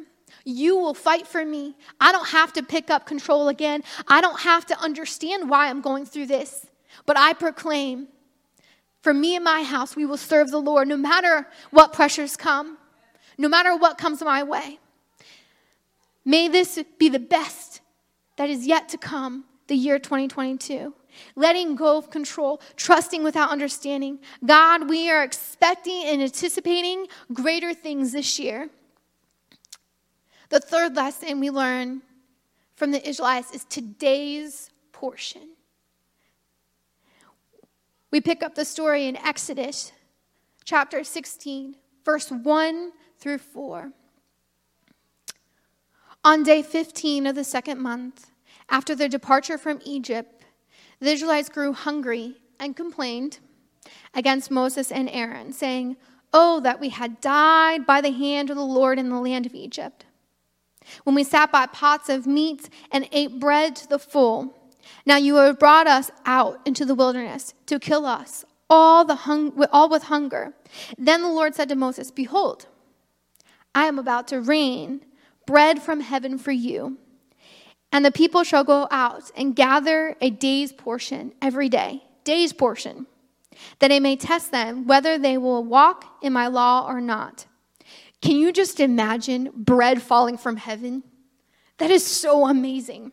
You 0.45 0.77
will 0.77 0.95
fight 0.95 1.27
for 1.27 1.45
me. 1.45 1.77
I 2.01 2.13
don't 2.13 2.29
have 2.29 2.53
to 2.55 2.63
pick 2.63 2.91
up 2.91 3.07
control 3.07 3.49
again. 3.49 3.83
I 4.07 4.21
don't 4.21 4.41
have 4.41 4.67
to 4.67 4.79
understand 4.79 5.49
why 5.49 5.69
I'm 5.69 5.81
going 5.81 6.05
through 6.07 6.27
this. 6.27 6.67
But 7.07 7.17
I 7.17 7.33
proclaim 7.33 8.09
for 9.03 9.15
me 9.15 9.37
and 9.37 9.45
my 9.45 9.63
house, 9.63 9.97
we 9.97 10.05
will 10.05 10.17
serve 10.17 10.51
the 10.51 10.61
Lord 10.61 10.89
no 10.89 10.97
matter 10.97 11.47
what 11.71 11.93
pressures 11.93 12.37
come, 12.37 12.79
no 13.39 13.49
matter 13.49 13.77
what 13.77 13.97
comes 13.97 14.21
my 14.21 14.43
way. 14.43 14.81
May 16.25 16.49
this 16.49 16.83
be 16.99 17.09
the 17.09 17.19
best 17.19 17.81
that 18.37 18.51
is 18.51 18.67
yet 18.67 18.89
to 18.91 18.99
come 18.99 19.45
the 19.69 19.77
year 19.77 19.99
2022. 19.99 20.95
Letting 21.37 21.77
go 21.77 21.99
of 21.99 22.11
control, 22.11 22.61
trusting 22.77 23.23
without 23.23 23.51
understanding. 23.51 24.19
God, 24.45 24.89
we 24.89 25.11
are 25.11 25.23
expecting 25.23 26.05
and 26.05 26.23
anticipating 26.23 27.07
greater 27.33 27.73
things 27.73 28.13
this 28.13 28.39
year. 28.39 28.69
The 30.51 30.61
third 30.61 30.97
lesson 30.97 31.41
we 31.41 31.51
learn 31.51 32.03
from 32.75 32.91
the 32.91 33.07
Israelites 33.07 33.53
is 33.53 33.65
today's 33.65 34.71
portion. 34.93 35.51
We 38.11 38.21
pick 38.21 38.43
up 38.43 38.55
the 38.55 38.65
story 38.65 39.07
in 39.07 39.17
Exodus 39.17 39.93
chapter 40.65 41.05
16, 41.05 41.77
verse 42.05 42.31
1 42.31 42.93
through 43.19 43.39
4. 43.39 43.93
On 46.25 46.43
day 46.43 46.63
15 46.63 47.27
of 47.27 47.35
the 47.35 47.45
second 47.45 47.81
month, 47.81 48.31
after 48.69 48.95
their 48.95 49.09
departure 49.09 49.59
from 49.59 49.81
Egypt, 49.85 50.45
the 51.01 51.11
Israelites 51.11 51.49
grew 51.49 51.73
hungry 51.73 52.37
and 52.59 52.77
complained 52.77 53.39
against 54.15 54.51
Moses 54.51 54.91
and 54.91 55.09
Aaron, 55.11 55.53
saying, 55.53 55.97
Oh, 56.33 56.61
that 56.61 56.81
we 56.81 56.91
had 56.91 57.21
died 57.21 57.87
by 57.87 58.01
the 58.01 58.11
hand 58.11 58.51
of 58.51 58.57
the 58.57 58.63
Lord 58.63 58.99
in 58.99 59.09
the 59.09 59.21
land 59.21 59.47
of 59.47 59.55
Egypt, 59.55 60.05
when 61.05 61.15
we 61.15 61.25
sat 61.25 61.51
by 61.51 61.67
pots 61.67 62.09
of 62.09 62.27
meat 62.27 62.69
and 62.93 63.09
ate 63.13 63.41
bread 63.41 63.77
to 63.77 63.89
the 63.89 63.99
full. 63.99 64.55
Now 65.07 65.17
you 65.17 65.37
have 65.37 65.59
brought 65.59 65.87
us 65.87 66.11
out 66.27 66.61
into 66.67 66.85
the 66.85 66.95
wilderness 66.95 67.55
to 67.67 67.79
kill 67.79 68.05
us, 68.05 68.45
all, 68.69 69.05
the 69.05 69.15
hung- 69.15 69.65
all 69.73 69.89
with 69.89 70.05
hunger. 70.05 70.55
Then 70.99 71.23
the 71.23 71.29
Lord 71.29 71.55
said 71.55 71.69
to 71.71 71.75
Moses, 71.75 72.11
Behold, 72.11 72.67
I 73.75 73.87
am 73.87 73.99
about 73.99 74.29
to 74.29 74.41
rain 74.41 75.05
bread 75.47 75.83
from 75.83 76.01
heaven 76.01 76.37
for 76.37 76.53
you. 76.53 76.99
And 77.91 78.05
the 78.05 78.13
people 78.13 78.45
shall 78.45 78.65
go 78.65 78.87
out 78.91 79.31
and 79.37 79.57
gather 79.57 80.17
a 80.21 80.31
day's 80.31 80.73
portion 80.73 81.33
every 81.41 81.69
day, 81.69 82.03
day's 82.25 82.53
portion, 82.53 83.07
that 83.79 83.91
I 83.91 83.99
may 83.99 84.17
test 84.17 84.51
them 84.51 84.87
whether 84.87 85.19
they 85.19 85.39
will 85.39 85.65
walk 85.65 86.05
in 86.23 86.33
my 86.33 86.49
law 86.49 86.87
or 86.87 87.01
not. 87.01 87.47
Can 88.21 88.37
you 88.37 88.53
just 88.53 88.81
imagine 88.81 89.51
bread 89.55 90.03
falling 90.03 90.37
from 90.37 90.57
heaven? 90.57 91.03
That 91.79 91.91
is 91.91 92.05
so 92.05 92.47
amazing. 92.47 93.13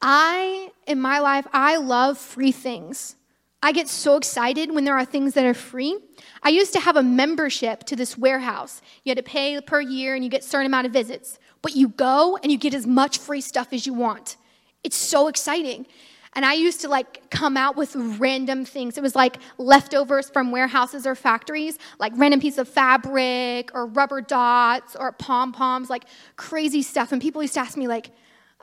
I, 0.00 0.70
in 0.86 1.00
my 1.00 1.18
life, 1.18 1.46
I 1.52 1.76
love 1.76 2.16
free 2.16 2.52
things. 2.52 3.16
I 3.62 3.72
get 3.72 3.88
so 3.88 4.16
excited 4.16 4.72
when 4.74 4.84
there 4.84 4.96
are 4.96 5.04
things 5.04 5.34
that 5.34 5.44
are 5.44 5.54
free. 5.54 5.98
I 6.42 6.48
used 6.48 6.72
to 6.72 6.80
have 6.80 6.96
a 6.96 7.02
membership 7.02 7.84
to 7.84 7.96
this 7.96 8.16
warehouse. 8.16 8.80
You 9.04 9.10
had 9.10 9.18
to 9.18 9.22
pay 9.22 9.60
per 9.60 9.80
year 9.80 10.14
and 10.14 10.24
you 10.24 10.30
get 10.30 10.40
a 10.40 10.46
certain 10.46 10.66
amount 10.66 10.86
of 10.86 10.92
visits. 10.92 11.38
But 11.60 11.76
you 11.76 11.88
go 11.88 12.38
and 12.42 12.50
you 12.50 12.56
get 12.56 12.72
as 12.72 12.86
much 12.86 13.18
free 13.18 13.42
stuff 13.42 13.72
as 13.72 13.86
you 13.86 13.92
want. 13.92 14.36
It's 14.82 14.96
so 14.96 15.28
exciting. 15.28 15.86
And 16.34 16.46
I 16.46 16.54
used 16.54 16.80
to 16.82 16.88
like 16.88 17.28
come 17.30 17.56
out 17.56 17.76
with 17.76 17.94
random 17.96 18.64
things. 18.64 18.96
It 18.96 19.02
was 19.02 19.14
like 19.14 19.36
leftovers 19.58 20.30
from 20.30 20.52
warehouses 20.52 21.06
or 21.06 21.14
factories, 21.14 21.78
like 21.98 22.12
random 22.16 22.40
piece 22.40 22.56
of 22.56 22.68
fabric 22.68 23.70
or 23.74 23.86
rubber 23.86 24.20
dots 24.20 24.96
or 24.96 25.12
pom 25.12 25.52
poms, 25.52 25.90
like 25.90 26.04
crazy 26.36 26.82
stuff. 26.82 27.12
And 27.12 27.20
people 27.20 27.42
used 27.42 27.54
to 27.54 27.60
ask 27.60 27.76
me 27.76 27.88
like, 27.88 28.10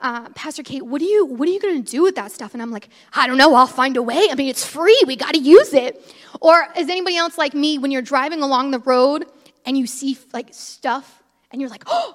uh, 0.00 0.28
Pastor 0.30 0.62
Kate, 0.62 0.82
what 0.82 1.02
are 1.02 1.06
you 1.06 1.26
what 1.26 1.48
are 1.48 1.52
you 1.52 1.60
going 1.60 1.82
to 1.82 1.90
do 1.90 2.02
with 2.02 2.14
that 2.14 2.30
stuff? 2.30 2.54
And 2.54 2.62
I'm 2.62 2.70
like, 2.70 2.88
I 3.12 3.26
don't 3.26 3.36
know. 3.36 3.54
I'll 3.54 3.66
find 3.66 3.96
a 3.96 4.02
way. 4.02 4.28
I 4.30 4.34
mean, 4.34 4.48
it's 4.48 4.64
free. 4.64 5.00
We 5.06 5.16
got 5.16 5.34
to 5.34 5.40
use 5.40 5.72
it. 5.74 6.00
Or 6.40 6.66
is 6.76 6.88
anybody 6.88 7.16
else 7.16 7.36
like 7.36 7.54
me 7.54 7.78
when 7.78 7.90
you're 7.90 8.02
driving 8.02 8.42
along 8.42 8.70
the 8.70 8.78
road 8.78 9.26
and 9.66 9.76
you 9.76 9.86
see 9.86 10.16
like 10.32 10.48
stuff 10.52 11.22
and 11.50 11.60
you're 11.60 11.70
like, 11.70 11.84
oh, 11.86 12.14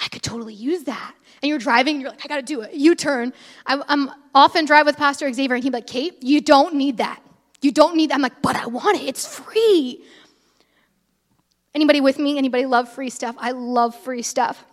I 0.00 0.08
could 0.08 0.22
totally 0.22 0.54
use 0.54 0.84
that. 0.84 1.14
And 1.42 1.48
you're 1.48 1.58
driving 1.58 1.96
and 1.96 2.02
you're 2.02 2.10
like, 2.10 2.24
I 2.24 2.28
got 2.28 2.36
to 2.36 2.42
do 2.42 2.62
it. 2.62 2.74
You 2.74 2.94
turn. 2.94 3.32
I, 3.66 3.82
am 3.88 4.10
often 4.34 4.64
drive 4.64 4.86
with 4.86 4.96
Pastor 4.96 5.30
Xavier 5.32 5.56
and 5.56 5.64
he'd 5.64 5.70
be 5.70 5.76
like, 5.76 5.86
Kate, 5.86 6.22
you 6.22 6.40
don't 6.40 6.74
need 6.74 6.98
that. 6.98 7.20
You 7.62 7.72
don't 7.72 7.96
need 7.96 8.10
that. 8.10 8.16
I'm 8.16 8.22
like, 8.22 8.42
but 8.42 8.56
I 8.56 8.66
want 8.66 9.00
it. 9.00 9.08
It's 9.08 9.26
free. 9.26 10.04
Anybody 11.74 12.00
with 12.00 12.18
me? 12.18 12.38
Anybody 12.38 12.66
love 12.66 12.88
free 12.88 13.10
stuff? 13.10 13.34
I 13.38 13.50
love 13.50 13.96
free 13.96 14.22
stuff. 14.22 14.64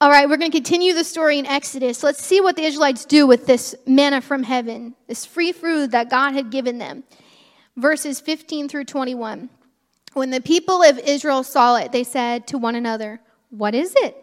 All 0.00 0.10
right, 0.10 0.28
we're 0.28 0.36
going 0.36 0.50
to 0.50 0.56
continue 0.56 0.92
the 0.92 1.04
story 1.04 1.38
in 1.38 1.46
Exodus. 1.46 2.02
Let's 2.02 2.22
see 2.22 2.40
what 2.40 2.56
the 2.56 2.64
Israelites 2.64 3.04
do 3.04 3.28
with 3.28 3.46
this 3.46 3.76
manna 3.86 4.20
from 4.20 4.42
heaven, 4.42 4.96
this 5.06 5.24
free 5.24 5.52
food 5.52 5.92
that 5.92 6.10
God 6.10 6.32
had 6.32 6.50
given 6.50 6.78
them. 6.78 7.04
Verses 7.76 8.20
15 8.20 8.68
through 8.68 8.86
21. 8.86 9.48
When 10.12 10.30
the 10.30 10.40
people 10.40 10.82
of 10.82 10.98
Israel 10.98 11.44
saw 11.44 11.76
it, 11.76 11.92
they 11.92 12.02
said 12.02 12.46
to 12.48 12.58
one 12.58 12.74
another, 12.74 13.20
What 13.50 13.74
is 13.74 13.94
it? 13.98 14.16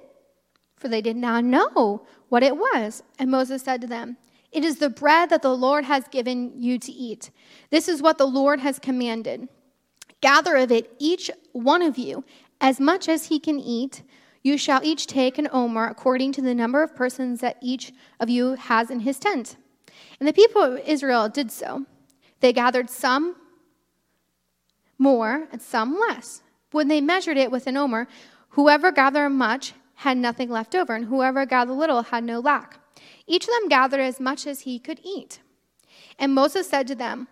For 0.75 0.89
they 0.89 1.01
did 1.01 1.15
not 1.15 1.45
know 1.45 2.05
what 2.27 2.43
it 2.43 2.57
was. 2.57 3.01
And 3.17 3.31
Moses 3.31 3.61
said 3.61 3.79
to 3.81 3.87
them, 3.87 4.17
It 4.51 4.65
is 4.65 4.77
the 4.77 4.89
bread 4.89 5.29
that 5.29 5.41
the 5.41 5.55
Lord 5.55 5.85
has 5.85 6.05
given 6.09 6.51
you 6.61 6.79
to 6.79 6.91
eat. 6.91 7.31
This 7.69 7.87
is 7.87 8.01
what 8.01 8.17
the 8.17 8.27
Lord 8.27 8.59
has 8.59 8.77
commanded. 8.77 9.47
Gather 10.19 10.57
of 10.57 10.71
it, 10.71 10.93
each 10.99 11.31
one 11.53 11.81
of 11.81 11.97
you, 11.97 12.25
as 12.59 12.79
much 12.79 13.07
as 13.07 13.27
he 13.27 13.39
can 13.39 13.57
eat 13.57 14.03
you 14.43 14.57
shall 14.57 14.83
each 14.83 15.07
take 15.07 15.37
an 15.37 15.47
omer 15.51 15.85
according 15.85 16.31
to 16.33 16.41
the 16.41 16.55
number 16.55 16.81
of 16.81 16.95
persons 16.95 17.41
that 17.41 17.57
each 17.61 17.93
of 18.19 18.29
you 18.29 18.55
has 18.55 18.89
in 18.89 19.01
his 19.01 19.19
tent. 19.19 19.55
And 20.19 20.27
the 20.27 20.33
people 20.33 20.61
of 20.61 20.79
Israel 20.85 21.29
did 21.29 21.51
so. 21.51 21.85
They 22.39 22.53
gathered 22.53 22.89
some 22.89 23.35
more 24.97 25.47
and 25.51 25.61
some 25.61 25.99
less. 25.99 26.41
When 26.71 26.87
they 26.87 27.01
measured 27.01 27.37
it 27.37 27.51
with 27.51 27.67
an 27.67 27.77
omer, 27.77 28.07
whoever 28.49 28.91
gathered 28.91 29.29
much 29.29 29.73
had 29.95 30.17
nothing 30.17 30.49
left 30.49 30.73
over, 30.73 30.95
and 30.95 31.05
whoever 31.05 31.45
gathered 31.45 31.73
little 31.73 32.01
had 32.01 32.23
no 32.23 32.39
lack. 32.39 32.79
Each 33.27 33.43
of 33.43 33.51
them 33.51 33.69
gathered 33.69 33.99
as 33.99 34.19
much 34.19 34.47
as 34.47 34.61
he 34.61 34.79
could 34.79 34.99
eat. 35.03 35.39
And 36.17 36.33
Moses 36.33 36.67
said 36.67 36.87
to 36.87 36.95
them, 36.95 37.27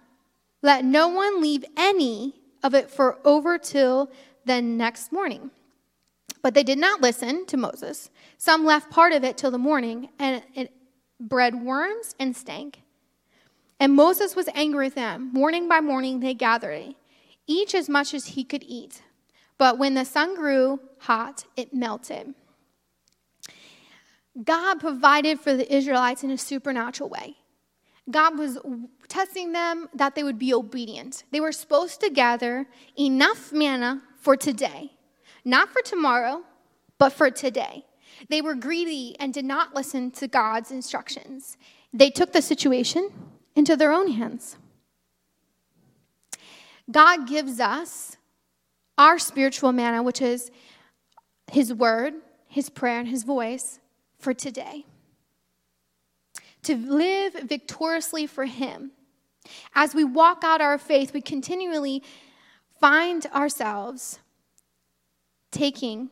Let 0.62 0.86
no 0.86 1.08
one 1.08 1.42
leave 1.42 1.66
any 1.76 2.36
of 2.62 2.76
it 2.76 2.92
for 2.92 3.18
over 3.26 3.58
till 3.58 4.12
the 4.46 4.62
next 4.62 5.12
morning. 5.12 5.52
But 6.42 6.54
they 6.54 6.64
did 6.64 6.78
not 6.78 7.02
listen 7.02 7.46
to 7.48 7.58
Moses. 7.58 8.10
Some 8.38 8.66
left 8.66 8.90
part 8.90 9.12
of 9.12 9.24
it 9.24 9.38
till 9.38 9.52
the 9.52 9.58
morning, 9.58 10.10
and 10.18 10.42
it 10.56 10.72
bred 11.20 11.56
worms 11.56 12.16
and 12.20 12.36
stank. 12.36 12.82
And 13.80 13.94
Moses 13.94 14.36
was 14.36 14.50
angry 14.54 14.88
with 14.88 14.96
them. 14.96 15.32
Morning 15.34 15.68
by 15.68 15.80
morning 15.82 16.20
they 16.20 16.34
gathered, 16.34 16.96
each 17.48 17.74
as 17.76 17.90
much 17.90 18.14
as 18.14 18.28
he 18.28 18.44
could 18.44 18.64
eat. 18.68 19.02
But 19.58 19.78
when 19.78 19.94
the 19.94 20.06
sun 20.06 20.36
grew 20.36 20.80
hot, 21.00 21.46
it 21.58 21.74
melted. 21.74 22.34
God 24.42 24.80
provided 24.80 25.40
for 25.40 25.54
the 25.54 25.74
Israelites 25.74 26.24
in 26.24 26.32
a 26.32 26.38
supernatural 26.38 27.10
way. 27.10 27.36
God 28.10 28.38
was 28.38 28.58
testing 29.08 29.52
them 29.52 29.90
that 29.94 30.16
they 30.16 30.24
would 30.24 30.40
be 30.40 30.54
obedient. 30.54 31.24
They 31.32 31.42
were 31.42 31.52
supposed 31.52 32.00
to 32.02 32.10
gather 32.10 32.68
enough 32.98 33.52
manna 33.52 34.02
for 34.20 34.36
today 34.36 34.92
not 35.50 35.70
for 35.70 35.82
tomorrow, 35.82 36.44
but 36.98 37.12
for 37.12 37.32
today. 37.32 37.86
They 38.30 38.42
were 38.42 38.56
greedy 38.56 39.16
and 39.20 39.34
did 39.34 39.46
not 39.46 39.76
listen 39.76 40.12
to 40.12 40.28
God's 40.28 40.72
instructions. 40.72 41.58
They 41.94 42.10
took 42.10 42.34
the 42.34 42.42
situation 42.42 43.10
into 43.56 43.76
their 43.76 43.92
own 43.92 44.12
hands. 44.12 44.58
God 46.92 47.28
gives 47.28 47.60
us 47.60 48.18
our 48.98 49.18
spiritual 49.18 49.72
manna, 49.72 50.04
which 50.04 50.22
is 50.22 50.52
His 51.52 51.74
word, 51.74 52.16
His 52.48 52.70
prayer, 52.70 53.00
and 53.00 53.08
His 53.08 53.24
voice 53.24 53.80
for 54.20 54.34
today. 54.34 54.86
To 56.64 56.76
live 56.76 57.34
victoriously 57.44 58.28
for 58.28 58.46
Him. 58.46 58.92
As 59.74 59.96
we 59.96 60.04
walk 60.04 60.44
out 60.44 60.62
our 60.62 60.78
faith, 60.78 61.14
we 61.14 61.22
continually 61.22 62.04
find 62.80 63.26
ourselves 63.28 64.20
taking 65.52 66.10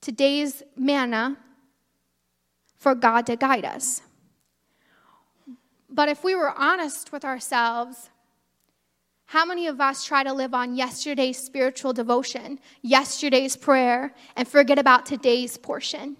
today's 0.00 0.62
manna 0.76 1.36
for 2.76 2.94
God 2.94 3.26
to 3.26 3.36
guide 3.36 3.64
us. 3.64 4.02
But 5.88 6.08
if 6.08 6.22
we 6.22 6.34
were 6.34 6.50
honest 6.50 7.12
with 7.12 7.24
ourselves, 7.24 8.10
how 9.26 9.44
many 9.44 9.66
of 9.66 9.80
us 9.80 10.04
try 10.04 10.22
to 10.22 10.32
live 10.32 10.54
on 10.54 10.76
yesterday's 10.76 11.38
spiritual 11.38 11.92
devotion, 11.92 12.60
yesterday's 12.82 13.56
prayer, 13.56 14.14
and 14.36 14.46
forget 14.46 14.78
about 14.78 15.06
today's 15.06 15.56
portion? 15.56 16.16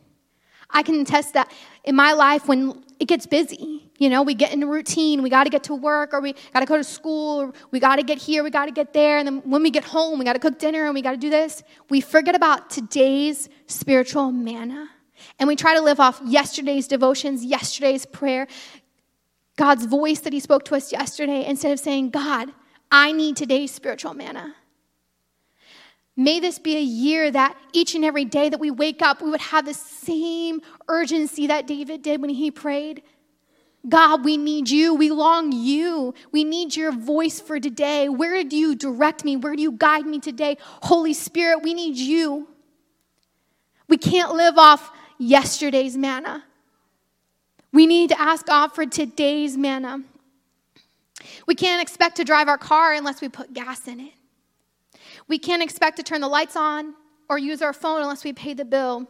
I 0.71 0.83
can 0.83 1.01
attest 1.01 1.35
that 1.35 1.53
in 1.85 1.95
my 1.95 2.13
life 2.13 2.49
when 2.49 2.83
it 2.99 3.07
gets 3.07 3.27
busy, 3.27 3.89
you 3.99 4.11
know, 4.11 4.23
we 4.23 4.35
get 4.35 4.53
in 4.53 4.63
a 4.63 4.67
routine, 4.67 5.23
we 5.23 5.31
got 5.31 5.45
to 5.45 5.51
get 5.51 5.65
to 5.65 5.75
work 5.75 6.13
or 6.13 6.21
we 6.21 6.35
got 6.53 6.61
to 6.61 6.67
go 6.67 6.77
to 6.77 6.85
school, 6.85 7.41
or 7.41 7.53
we 7.71 7.81
got 7.81 7.97
to 7.97 8.03
get 8.03 8.19
here, 8.19 8.43
we 8.43 8.51
got 8.51 8.67
to 8.67 8.73
get 8.73 8.93
there, 8.93 9.19
and 9.19 9.27
then 9.27 9.43
when 9.51 9.63
we 9.63 9.71
get 9.71 9.85
home, 9.85 10.19
we 10.19 10.25
got 10.25 10.35
to 10.35 10.39
cook 10.39 10.59
dinner 10.59 10.85
and 10.87 10.95
we 10.95 11.03
got 11.03 11.13
to 11.13 11.17
do 11.17 11.31
this. 11.31 11.63
We 11.89 12.01
forget 12.01 12.35
about 12.35 12.71
today's 12.71 13.49
spiritual 13.67 14.33
manna. 14.33 14.91
And 15.39 15.49
we 15.49 15.57
try 15.57 15.75
to 15.75 15.81
live 15.81 15.99
off 15.99 16.21
yesterday's 16.27 16.87
devotions, 16.87 17.43
yesterday's 17.43 18.05
prayer, 18.05 18.47
God's 19.57 19.87
voice 19.87 20.21
that 20.21 20.35
He 20.35 20.41
spoke 20.41 20.65
to 20.67 20.75
us 20.75 20.93
yesterday, 20.93 21.47
instead 21.47 21.73
of 21.73 21.81
saying, 21.81 22.11
God, 22.11 22.53
I 22.91 23.13
need 23.13 23.37
today's 23.37 23.73
spiritual 23.73 24.13
manna. 24.13 24.55
May 26.17 26.41
this 26.41 26.59
be 26.59 26.77
a 26.77 26.83
year 26.83 27.31
that 27.31 27.57
each 27.73 27.95
and 27.95 28.05
every 28.05 28.25
day 28.25 28.49
that 28.49 28.59
we 28.59 28.71
wake 28.71 29.03
up, 29.03 29.21
we 29.21 29.31
would 29.31 29.41
have 29.41 29.67
the 29.67 29.75
same 29.75 30.63
urgency 30.89 31.47
that 31.49 31.67
David 31.67 32.03
did 32.03 32.23
when 32.23 32.31
he 32.31 32.51
prayed. 32.51 33.03
God, 33.87 34.25
we 34.25 34.37
need 34.37 34.69
you. 34.71 34.95
We 34.95 35.11
long 35.11 35.53
you. 35.53 36.15
We 36.33 36.43
need 36.43 36.75
your 36.75 36.91
voice 36.91 37.39
for 37.39 37.61
today. 37.61 38.09
Where 38.09 38.43
do 38.43 38.57
you 38.57 38.75
direct 38.75 39.25
me? 39.25 39.37
Where 39.37 39.55
do 39.55 39.63
you 39.63 39.73
guide 39.73 40.07
me 40.07 40.19
today? 40.19 40.57
Holy 40.83 41.13
Spirit, 41.13 41.63
we 41.63 41.75
need 41.75 41.97
you. 41.97 42.49
We 43.89 43.99
can't 43.99 44.35
live 44.35 44.59
off 44.59 44.91
yesterday's 45.19 45.97
manna. 45.97 46.45
We 47.73 47.87
need 47.87 48.09
to 48.09 48.21
ask 48.21 48.47
God 48.47 48.69
for 48.69 48.87
today's 48.87 49.57
manna. 49.57 50.03
We 51.47 51.55
can't 51.55 51.83
expect 51.83 52.17
to 52.17 52.25
drive 52.25 52.49
our 52.49 52.59
car 52.59 52.95
unless 52.95 53.21
we 53.21 53.29
put 53.29 53.53
gas 53.53 53.87
in 53.87 54.01
it. 54.01 54.13
We 55.29 55.39
can't 55.39 55.63
expect 55.63 55.97
to 55.97 56.03
turn 56.03 56.21
the 56.21 56.29
lights 56.29 56.57
on 56.57 56.95
or 57.29 57.39
use 57.39 57.63
our 57.63 57.73
phone 57.73 58.01
unless 58.01 58.25
we 58.25 58.33
pay 58.33 58.55
the 58.55 58.65
bill. 58.65 59.07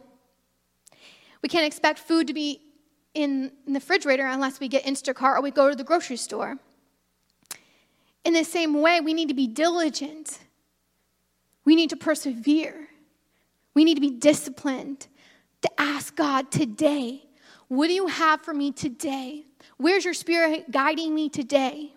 We 1.41 1.49
can't 1.49 1.65
expect 1.65 1.99
food 1.99 2.27
to 2.27 2.33
be 2.33 2.61
in, 3.13 3.51
the 3.65 3.73
refrigerator 3.73 4.25
unless 4.25 4.59
we 4.59 4.67
get 4.67 4.83
Instacart 4.85 5.37
or 5.37 5.41
we 5.41 5.51
go 5.51 5.69
to 5.69 5.75
the 5.75 5.83
grocery 5.83 6.17
store. 6.17 6.57
In 8.25 8.33
the 8.33 8.43
same 8.43 8.81
way, 8.81 8.99
we 8.99 9.13
need 9.13 9.29
to 9.29 9.33
be 9.33 9.47
diligent. 9.47 10.39
We 11.65 11.75
need 11.75 11.89
to 11.91 11.97
persevere. 11.97 12.87
We 13.73 13.83
need 13.83 13.95
to 13.95 14.01
be 14.01 14.11
disciplined 14.11 15.07
to 15.61 15.69
ask 15.77 16.15
God 16.15 16.51
today, 16.51 17.23
what 17.67 17.87
do 17.87 17.93
you 17.93 18.07
have 18.07 18.41
for 18.41 18.53
me 18.53 18.71
today? 18.71 19.45
Where's 19.77 20.05
your 20.05 20.13
spirit 20.13 20.71
guiding 20.71 21.13
me 21.13 21.29
today? 21.29 21.93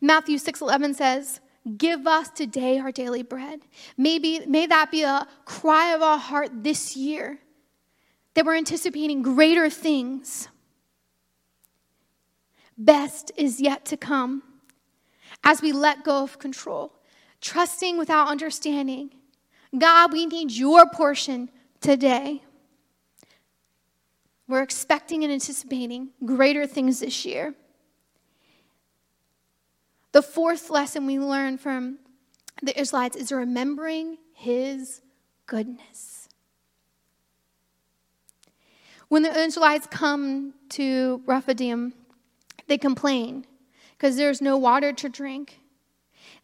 Matthew 0.00 0.38
6:11 0.38 0.94
says, 0.94 1.40
Give 1.76 2.06
us 2.06 2.28
today 2.30 2.78
our 2.78 2.90
daily 2.90 3.22
bread. 3.22 3.60
Maybe, 3.96 4.44
may 4.46 4.66
that 4.66 4.90
be 4.90 5.02
a 5.02 5.26
cry 5.44 5.94
of 5.94 6.02
our 6.02 6.18
heart 6.18 6.50
this 6.64 6.96
year 6.96 7.38
that 8.34 8.44
we're 8.44 8.56
anticipating 8.56 9.22
greater 9.22 9.70
things. 9.70 10.48
Best 12.76 13.30
is 13.36 13.60
yet 13.60 13.84
to 13.86 13.96
come 13.96 14.42
as 15.44 15.62
we 15.62 15.72
let 15.72 16.02
go 16.02 16.24
of 16.24 16.38
control, 16.38 16.92
trusting 17.40 17.96
without 17.96 18.28
understanding. 18.28 19.10
God, 19.76 20.12
we 20.12 20.26
need 20.26 20.50
your 20.50 20.86
portion 20.86 21.48
today. 21.80 22.42
We're 24.48 24.62
expecting 24.62 25.22
and 25.22 25.32
anticipating 25.32 26.10
greater 26.24 26.66
things 26.66 27.00
this 27.00 27.24
year. 27.24 27.54
The 30.12 30.22
fourth 30.22 30.68
lesson 30.68 31.06
we 31.06 31.18
learn 31.18 31.56
from 31.56 31.98
the 32.62 32.78
Israelites 32.78 33.16
is 33.16 33.32
remembering 33.32 34.18
his 34.34 35.00
goodness. 35.46 36.28
When 39.08 39.22
the 39.22 39.34
Israelites 39.34 39.86
come 39.90 40.54
to 40.70 41.22
Rephidim, 41.26 41.94
they 42.66 42.78
complain 42.78 43.46
because 43.96 44.16
there's 44.16 44.40
no 44.40 44.56
water 44.56 44.92
to 44.92 45.08
drink. 45.08 45.60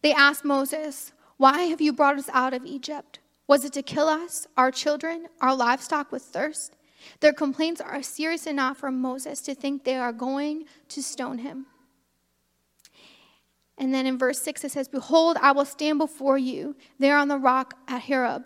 They 0.01 0.13
ask 0.13 0.43
Moses, 0.43 1.13
Why 1.37 1.63
have 1.63 1.81
you 1.81 1.93
brought 1.93 2.17
us 2.17 2.29
out 2.33 2.53
of 2.53 2.65
Egypt? 2.65 3.19
Was 3.47 3.65
it 3.65 3.73
to 3.73 3.81
kill 3.81 4.07
us, 4.07 4.47
our 4.55 4.71
children, 4.71 5.27
our 5.41 5.55
livestock 5.55 6.11
with 6.11 6.21
thirst? 6.21 6.75
Their 7.19 7.33
complaints 7.33 7.81
are 7.81 8.03
serious 8.03 8.45
enough 8.45 8.77
for 8.77 8.91
Moses 8.91 9.41
to 9.41 9.55
think 9.55 9.83
they 9.83 9.97
are 9.97 10.13
going 10.13 10.65
to 10.89 11.01
stone 11.01 11.39
him. 11.39 11.65
And 13.79 13.93
then 13.93 14.05
in 14.05 14.17
verse 14.17 14.41
6 14.41 14.65
it 14.65 14.71
says, 14.73 14.89
Behold, 14.89 15.37
I 15.41 15.53
will 15.53 15.65
stand 15.65 15.97
before 15.97 16.37
you 16.37 16.75
there 16.99 17.17
on 17.17 17.29
the 17.29 17.37
rock 17.37 17.75
at 17.87 18.03
Horeb. 18.03 18.45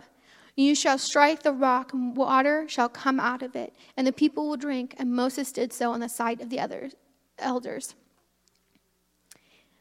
You 0.55 0.75
shall 0.75 0.99
strike 0.99 1.41
the 1.41 1.51
rock, 1.51 1.93
and 1.93 2.15
water 2.15 2.65
shall 2.69 2.87
come 2.87 3.19
out 3.19 3.41
of 3.41 3.55
it, 3.55 3.73
and 3.97 4.05
the 4.05 4.13
people 4.13 4.47
will 4.47 4.57
drink. 4.57 4.93
And 4.99 5.11
Moses 5.11 5.51
did 5.51 5.73
so 5.73 5.91
on 5.91 5.99
the 5.99 6.07
sight 6.07 6.39
of 6.39 6.51
the 6.51 6.59
other 6.59 6.91
elders. 7.39 7.95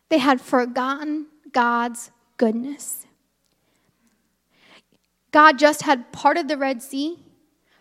They 0.09 0.17
had 0.17 0.41
forgotten 0.41 1.27
God's 1.53 2.11
goodness. 2.39 3.07
God 5.31 5.59
just 5.59 5.83
had 5.83 6.11
parted 6.13 6.49
the 6.49 6.57
Red 6.57 6.83
Sea, 6.83 7.19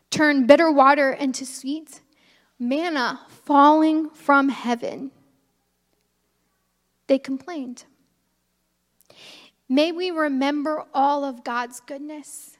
turned 0.10 0.47
bitter 0.47 0.69
water 0.69 1.12
into 1.12 1.45
sweet, 1.45 2.01
manna 2.60 3.21
falling 3.29 4.10
from 4.10 4.49
heaven 4.49 5.12
they 7.12 7.19
complained. 7.19 7.84
May 9.67 9.91
we 9.91 10.12
remember 10.12 10.86
all 10.93 11.26
of 11.26 11.43
God's 11.43 11.82
goodness. 11.82 12.56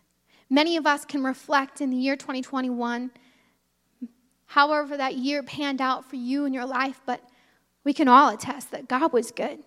Many 0.50 0.76
of 0.76 0.86
us 0.86 1.06
can 1.06 1.24
reflect 1.24 1.80
in 1.80 1.90
the 1.90 1.96
year 1.96 2.18
2021, 2.18 3.12
however 4.48 4.98
that 4.98 5.16
year 5.16 5.42
panned 5.42 5.80
out 5.80 6.04
for 6.04 6.18
you 6.18 6.44
in 6.44 6.54
your 6.54 6.66
life, 6.66 7.00
but 7.06 7.22
we 7.86 7.94
can 7.94 8.10
all 8.10 8.28
attest 8.28 8.72
that 8.72 8.90
God 8.90 9.14
was 9.14 9.32
good. 9.32 9.60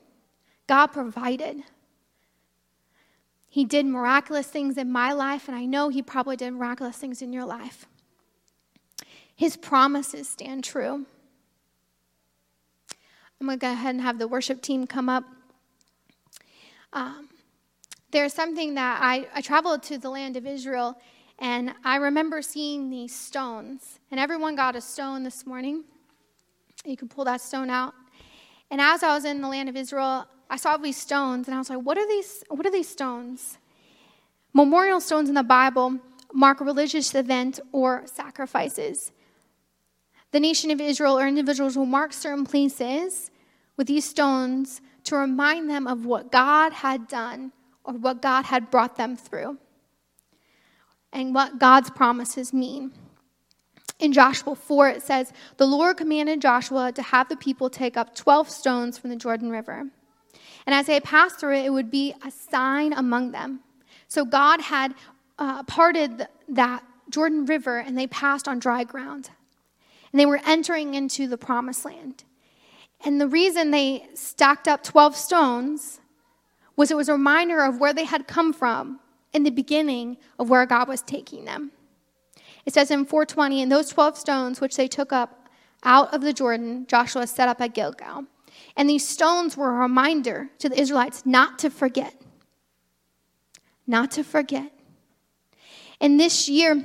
God 0.67 0.89
provided. 0.89 1.63
He 3.49 3.65
did 3.65 3.87
miraculous 3.87 4.49
things 4.49 4.77
in 4.77 4.93
my 4.93 5.15
life, 5.15 5.49
and 5.49 5.57
I 5.57 5.65
know 5.65 5.89
He 5.89 6.03
probably 6.03 6.37
did 6.37 6.51
miraculous 6.51 6.99
things 6.99 7.23
in 7.23 7.33
your 7.33 7.47
life. 7.47 7.87
His 9.35 9.57
promises 9.57 10.29
stand 10.29 10.63
true. 10.63 11.07
I'm 13.41 13.47
going 13.47 13.59
to 13.59 13.67
go 13.67 13.73
ahead 13.73 13.95
and 13.95 14.01
have 14.03 14.19
the 14.19 14.29
worship 14.29 14.63
team 14.63 14.87
come 14.87 15.09
up. 15.09 15.25
Um, 16.93 17.29
there's 18.11 18.33
something 18.33 18.75
that 18.75 19.01
I, 19.03 19.27
I 19.35 19.41
traveled 19.41 19.83
to 19.85 19.99
the 19.99 20.09
land 20.09 20.37
of 20.37 20.47
Israel, 20.47 20.97
and 21.39 21.75
I 21.85 21.97
remember 21.97 22.43
seeing 22.43 22.91
these 22.91 23.15
stones. 23.15 23.99
And 24.11 24.21
everyone 24.21 24.55
got 24.55 24.77
a 24.77 24.81
stone 24.81 25.25
this 25.25 25.45
morning. 25.45 25.85
You 26.85 26.97
can 26.97 27.09
pull 27.09 27.25
that 27.25 27.41
stone 27.41 27.71
out. 27.71 27.95
And 28.71 28.81
as 28.81 29.03
I 29.03 29.15
was 29.15 29.25
in 29.25 29.41
the 29.41 29.49
land 29.49 29.69
of 29.69 29.77
Israel, 29.77 30.27
I 30.49 30.57
saw 30.57 30.77
these 30.77 30.97
stones, 30.97 31.49
and 31.49 31.55
I 31.55 31.59
was 31.59 31.71
like, 31.71 31.81
"What 31.81 31.99
are 31.99 32.07
these? 32.07 32.45
What 32.49 32.67
are 32.67 32.71
these 32.71 32.89
stones?" 32.89 33.59
Memorial 34.53 35.01
stones 35.01 35.29
in 35.29 35.35
the 35.35 35.43
Bible 35.43 35.99
mark 36.33 36.61
religious 36.61 37.15
events 37.15 37.61
or 37.73 38.03
sacrifices. 38.07 39.13
The 40.35 40.41
nation 40.41 40.73
of 40.73 40.81
Israel 40.81 41.17
or 41.17 41.29
individuals 41.29 41.77
will 41.77 41.87
mark 41.87 42.13
certain 42.13 42.45
places 42.45 43.31
with 43.77 43.87
these 43.87 44.05
stones 44.05 44.81
to 45.05 45.15
remind 45.15 45.71
them 45.71 45.87
of 45.87 46.07
what 46.07 46.33
God 46.33 46.73
had 46.73 47.07
done 47.07 47.53
or 47.85 47.95
what 47.95 48.21
God 48.21 48.47
had 48.47 48.69
brought 48.69 48.97
them 48.97 49.17
through 49.17 49.59
and 51.13 51.37
what 51.37 51.61
God's 51.61 51.89
promises 51.89 52.53
mean. 52.53 52.91
In 54.01 54.13
Joshua 54.13 54.57
4, 54.57 54.89
it 54.89 55.03
says, 55.03 55.33
The 55.57 55.69
Lord 55.69 55.99
commanded 55.99 56.43
Joshua 56.43 56.91
to 56.91 57.03
have 57.03 57.29
the 57.29 57.37
people 57.37 57.71
take 57.71 57.97
up 57.97 58.17
12 58.17 58.51
stones 58.51 58.99
from 58.99 59.11
the 59.11 59.17
Jordan 59.17 59.51
River. 59.51 59.85
And 60.67 60.75
as 60.75 60.87
they 60.87 60.99
passed 60.99 61.39
through 61.39 61.59
it, 61.59 61.67
it 61.67 61.71
would 61.71 61.93
be 61.93 62.13
a 62.27 62.33
sign 62.33 62.93
among 62.93 63.31
them. 63.31 63.61
So 64.09 64.25
God 64.25 64.61
had 64.63 64.97
uh, 65.39 65.63
parted 65.63 66.27
that 66.49 66.83
Jordan 67.09 67.47
River 67.47 67.79
and 67.79 67.97
they 67.97 68.09
passed 68.09 68.49
on 68.49 68.59
dry 68.59 68.83
ground 68.83 69.31
and 70.15 70.21
they 70.21 70.27
were 70.27 70.41
entering 70.47 70.95
into 70.95 71.27
the 71.27 71.37
promised 71.37 71.85
land. 71.85 72.23
And 73.05 73.21
the 73.21 73.27
reason 73.27 73.73
they 73.73 74.07
stacked 74.15 74.69
up 74.69 74.85
12 74.85 75.17
stones 75.17 76.01
was 76.77 76.93
it 76.93 76.97
was 76.97 77.09
a 77.09 77.15
reminder 77.15 77.65
of 77.65 77.81
where 77.81 77.93
they 77.93 78.05
had 78.05 78.29
come 78.29 78.53
from 78.53 79.01
in 79.33 79.43
the 79.43 79.51
beginning 79.51 80.19
of 80.39 80.49
where 80.49 80.65
God 80.67 80.87
was 80.87 81.03
taking 81.03 81.47
them. 81.47 81.73
It 82.65 82.73
says 82.73 82.93
in 82.93 83.07
420, 83.07 83.61
and 83.61 83.73
those 83.73 83.89
12 83.89 84.17
stones 84.17 84.61
which 84.61 84.77
they 84.77 84.87
took 84.87 85.13
up 85.13 85.49
out 85.83 86.15
of 86.15 86.21
the 86.21 86.33
Jordan, 86.33 86.87
Joshua 86.87 87.27
set 87.27 87.49
up 87.49 87.61
at 87.61 87.75
Gilgal. 87.75 88.27
And 88.77 88.89
these 88.89 89.05
stones 89.05 89.57
were 89.57 89.71
a 89.71 89.81
reminder 89.81 90.49
to 90.61 90.69
the 90.69 90.81
Israelites 90.81 91.27
not 91.27 91.59
to 91.59 91.71
forget. 91.71 92.15
Not 93.85 94.13
to 94.13 94.23
forget. 94.23 94.71
And 96.01 96.21
this 96.21 96.49
year, 96.49 96.85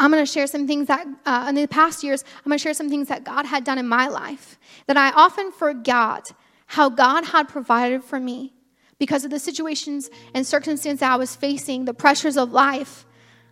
I'm 0.00 0.10
going 0.10 0.24
to 0.24 0.32
share 0.32 0.46
some 0.46 0.66
things 0.66 0.88
that, 0.88 1.06
uh, 1.26 1.46
in 1.50 1.54
the 1.54 1.68
past 1.68 2.02
years, 2.02 2.24
I'm 2.38 2.48
going 2.48 2.58
to 2.58 2.62
share 2.62 2.72
some 2.72 2.88
things 2.88 3.08
that 3.08 3.22
God 3.22 3.44
had 3.44 3.64
done 3.64 3.76
in 3.76 3.86
my 3.86 4.08
life 4.08 4.58
that 4.86 4.96
I 4.96 5.10
often 5.10 5.52
forgot 5.52 6.32
how 6.64 6.88
God 6.88 7.26
had 7.26 7.48
provided 7.48 8.02
for 8.02 8.18
me 8.18 8.54
because 8.98 9.26
of 9.26 9.30
the 9.30 9.38
situations 9.38 10.08
and 10.32 10.46
circumstances 10.46 11.02
I 11.02 11.16
was 11.16 11.36
facing, 11.36 11.84
the 11.84 11.92
pressures 11.92 12.38
of 12.38 12.50
life. 12.52 13.04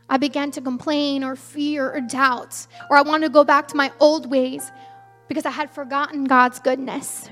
I 0.09 0.17
began 0.17 0.51
to 0.53 0.63
complain 0.63 1.23
or 1.23 1.37
fear 1.37 1.93
or 1.93 2.01
doubt, 2.01 2.67
or 2.89 2.97
I 2.97 3.03
wanted 3.03 3.27
to 3.27 3.33
go 3.33 3.45
back 3.45 3.69
to 3.69 3.77
my 3.77 3.93
old 4.01 4.31
ways 4.31 4.73
because 5.29 5.45
I 5.45 5.51
had 5.51 5.71
forgotten 5.71 6.25
God's 6.25 6.61
goodness. 6.61 7.29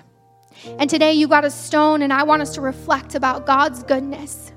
And 0.78 0.90
today 0.90 1.14
you 1.14 1.26
got 1.26 1.46
a 1.46 1.50
stone, 1.50 2.02
and 2.02 2.12
I 2.12 2.22
want 2.22 2.42
us 2.42 2.54
to 2.56 2.60
reflect 2.60 3.14
about 3.14 3.46
God's 3.46 3.82
goodness. 3.82 4.52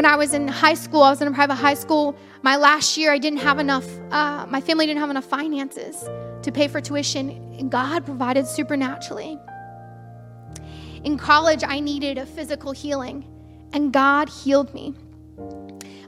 When 0.00 0.06
I 0.06 0.16
was 0.16 0.32
in 0.32 0.48
high 0.48 0.72
school, 0.72 1.02
I 1.02 1.10
was 1.10 1.20
in 1.20 1.28
a 1.28 1.30
private 1.30 1.56
high 1.56 1.74
school. 1.74 2.16
My 2.40 2.56
last 2.56 2.96
year, 2.96 3.12
I 3.12 3.18
didn't 3.18 3.40
have 3.40 3.58
enough, 3.58 3.84
uh, 4.10 4.46
my 4.48 4.58
family 4.58 4.86
didn't 4.86 5.00
have 5.00 5.10
enough 5.10 5.26
finances 5.26 6.08
to 6.40 6.50
pay 6.50 6.68
for 6.68 6.80
tuition, 6.80 7.28
and 7.58 7.70
God 7.70 8.06
provided 8.06 8.46
supernaturally. 8.46 9.38
In 11.04 11.18
college, 11.18 11.62
I 11.66 11.80
needed 11.80 12.16
a 12.16 12.24
physical 12.24 12.72
healing, 12.72 13.26
and 13.74 13.92
God 13.92 14.30
healed 14.30 14.72
me. 14.72 14.94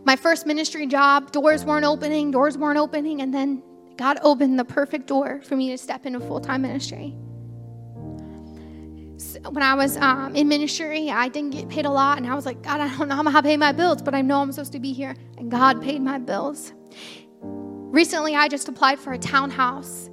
My 0.05 0.17
first 0.17 0.47
ministry 0.47 0.87
job, 0.87 1.31
doors 1.31 1.67
weren't 1.67 1.85
opening, 1.85 2.31
doors 2.31 2.57
weren't 2.57 2.79
opening, 2.79 3.21
and 3.21 3.35
then 3.35 3.63
God 3.99 4.19
opened 4.23 4.59
the 4.59 4.65
perfect 4.65 5.07
door 5.07 5.43
for 5.43 5.55
me 5.55 5.69
to 5.69 5.77
step 5.77 6.07
into 6.07 6.19
full 6.19 6.41
time 6.41 6.63
ministry 6.63 7.15
when 9.51 9.63
I 9.63 9.75
was 9.75 9.97
um, 9.97 10.35
in 10.37 10.49
ministry, 10.49 11.11
I 11.11 11.29
didn't 11.29 11.51
get 11.51 11.69
paid 11.69 11.87
a 11.87 11.91
lot, 11.91 12.19
and 12.19 12.27
I 12.27 12.35
was 12.35 12.47
like, 12.47 12.63
God, 12.63 12.81
I 12.81 12.89
don't 12.89 13.09
know 13.09 13.15
how 13.15 13.21
I'm 13.21 13.25
going 13.25 13.37
to 13.37 13.43
pay 13.43 13.57
my 13.57 13.73
bills, 13.73 14.03
but 14.03 14.15
I 14.15 14.23
know 14.23 14.41
I'm 14.41 14.53
supposed 14.53 14.73
to 14.73 14.81
be 14.81 14.93
here, 14.93 15.15
and 15.39 15.51
God 15.51 15.83
paid 15.83 16.01
my 16.01 16.19
bills. 16.19 16.73
Recently, 17.43 18.35
I 18.35 18.49
just 18.49 18.69
applied 18.69 18.99
for 18.99 19.13
a 19.13 19.19
townhouse 19.19 20.09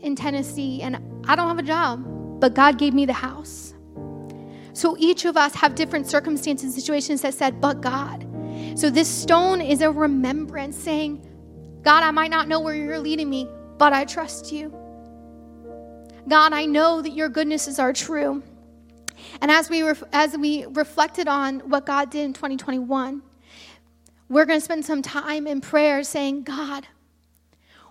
in 0.00 0.16
Tennessee, 0.16 0.82
and 0.82 0.96
I 1.26 1.36
don't 1.36 1.48
have 1.48 1.58
a 1.58 1.62
job, 1.62 2.04
but 2.40 2.54
God 2.54 2.78
gave 2.78 2.94
me 2.94 3.06
the 3.06 3.12
house. 3.12 3.74
So 4.72 4.96
each 4.98 5.24
of 5.24 5.36
us 5.36 5.54
have 5.54 5.74
different 5.74 6.06
circumstances, 6.06 6.64
and 6.64 6.72
situations 6.72 7.22
that 7.22 7.34
said, 7.34 7.60
but 7.60 7.80
God. 7.80 8.26
So 8.74 8.90
this 8.90 9.08
stone 9.08 9.60
is 9.60 9.80
a 9.80 9.90
remembrance 9.90 10.76
saying, 10.76 11.26
God, 11.82 12.02
I 12.02 12.10
might 12.10 12.30
not 12.30 12.48
know 12.48 12.60
where 12.60 12.74
you're 12.74 12.98
leading 12.98 13.30
me, 13.30 13.48
but 13.78 13.92
I 13.92 14.04
trust 14.04 14.52
you. 14.52 14.74
God, 16.28 16.52
I 16.52 16.66
know 16.66 17.00
that 17.02 17.10
your 17.10 17.28
goodnesses 17.28 17.78
are 17.78 17.92
true. 17.92 18.42
And 19.40 19.50
as 19.50 19.70
we, 19.70 19.82
ref- 19.82 20.02
as 20.12 20.36
we 20.36 20.66
reflected 20.66 21.28
on 21.28 21.60
what 21.60 21.86
God 21.86 22.10
did 22.10 22.24
in 22.24 22.32
2021, 22.32 23.22
we're 24.28 24.44
going 24.44 24.58
to 24.58 24.64
spend 24.64 24.84
some 24.84 25.02
time 25.02 25.46
in 25.46 25.60
prayer 25.60 26.02
saying, 26.04 26.42
God, 26.42 26.86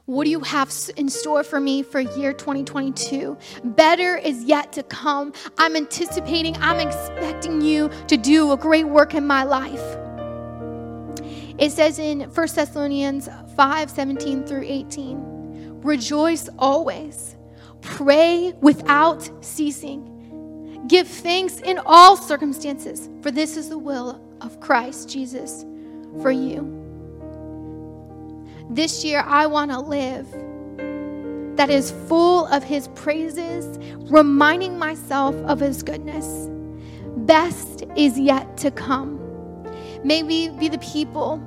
What 0.09 0.23
do 0.23 0.31
you 0.31 0.39
have 0.39 0.73
in 0.97 1.07
store 1.07 1.43
for 1.43 1.59
me 1.59 1.83
for 1.83 1.99
year 1.99 2.33
2022? 2.33 3.37
Better 3.63 4.17
is 4.17 4.43
yet 4.43 4.73
to 4.73 4.81
come. 4.81 5.33
I'm 5.59 5.75
anticipating, 5.75 6.57
I'm 6.57 6.79
expecting 6.79 7.61
you 7.61 7.91
to 8.07 8.17
do 8.17 8.51
a 8.51 8.57
great 8.57 8.87
work 8.87 9.13
in 9.13 9.27
my 9.27 9.43
life. 9.43 9.83
It 11.59 11.71
says 11.71 11.99
in 11.99 12.21
1 12.21 12.33
Thessalonians 12.33 13.29
5 13.55 13.89
17 13.91 14.45
through 14.45 14.63
18, 14.65 15.81
rejoice 15.83 16.49
always, 16.57 17.35
pray 17.81 18.53
without 18.61 19.29
ceasing, 19.45 20.18
give 20.89 21.07
thanks 21.07 21.59
in 21.59 21.79
all 21.85 22.17
circumstances, 22.17 23.09
for 23.21 23.31
this 23.31 23.55
is 23.55 23.69
the 23.69 23.77
will 23.77 24.21
of 24.41 24.59
Christ 24.59 25.07
Jesus 25.07 25.63
for 26.21 26.31
you. 26.31 26.75
This 28.69 29.05
year, 29.05 29.23
I 29.25 29.45
want 29.45 29.71
to 29.71 29.79
live 29.79 30.27
that 31.55 31.69
is 31.69 31.91
full 32.07 32.47
of 32.47 32.63
His 32.63 32.87
praises, 32.89 33.77
reminding 34.11 34.77
myself 34.77 35.35
of 35.45 35.59
His 35.59 35.83
goodness. 35.83 36.49
Best 37.17 37.83
is 37.95 38.19
yet 38.19 38.57
to 38.57 38.71
come. 38.71 39.17
May 40.03 40.23
we 40.23 40.49
be 40.49 40.69
the 40.69 40.79
people 40.79 41.43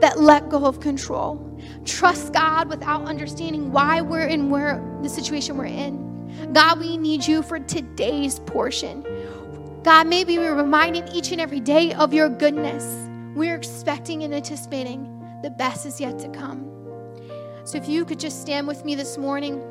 that 0.00 0.20
let 0.20 0.48
go 0.48 0.66
of 0.66 0.80
control. 0.80 1.42
Trust 1.84 2.32
God 2.34 2.68
without 2.68 3.04
understanding 3.04 3.72
why 3.72 4.02
we're 4.02 4.26
in 4.26 4.50
where 4.50 4.82
the 5.02 5.08
situation 5.08 5.56
we're 5.56 5.66
in. 5.66 6.05
God, 6.52 6.80
we 6.80 6.96
need 6.96 7.26
you 7.26 7.42
for 7.42 7.58
today's 7.58 8.38
portion. 8.40 9.04
God, 9.82 10.06
maybe 10.06 10.38
we're 10.38 10.54
reminded 10.54 11.10
each 11.12 11.32
and 11.32 11.40
every 11.40 11.60
day 11.60 11.94
of 11.94 12.12
your 12.12 12.28
goodness. 12.28 12.84
We're 13.36 13.54
expecting 13.54 14.22
and 14.22 14.34
anticipating 14.34 15.04
the 15.42 15.50
best 15.50 15.86
is 15.86 16.00
yet 16.00 16.18
to 16.20 16.28
come. 16.30 16.70
So 17.64 17.78
if 17.78 17.88
you 17.88 18.04
could 18.04 18.18
just 18.18 18.40
stand 18.40 18.66
with 18.66 18.84
me 18.84 18.94
this 18.94 19.18
morning, 19.18 19.62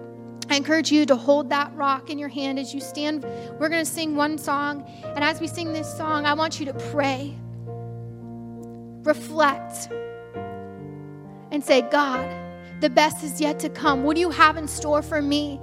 I 0.50 0.56
encourage 0.58 0.92
you 0.92 1.06
to 1.08 1.16
hold 1.16 1.50
that 1.50 1.74
rock 1.76 2.10
in 2.10 2.20
your 2.20 2.30
hand 2.30 2.60
as 2.60 2.74
you 2.74 2.80
stand. 2.80 3.24
We're 3.60 3.70
going 3.70 3.84
to 3.84 3.92
sing 3.92 4.16
one 4.16 4.38
song. 4.38 4.90
And 5.04 5.24
as 5.24 5.42
we 5.42 5.48
sing 5.48 5.74
this 5.74 5.92
song, 5.98 6.26
I 6.26 6.34
want 6.34 6.60
you 6.60 6.66
to 6.68 6.74
pray, 6.92 7.36
reflect, 9.04 9.90
and 11.52 11.64
say, 11.64 11.82
God, 11.82 12.30
the 12.82 12.90
best 12.90 13.24
is 13.24 13.42
yet 13.42 13.60
to 13.60 13.70
come. 13.70 14.04
What 14.04 14.16
do 14.16 14.22
you 14.22 14.30
have 14.30 14.58
in 14.58 14.68
store 14.68 15.02
for 15.02 15.22
me? 15.22 15.60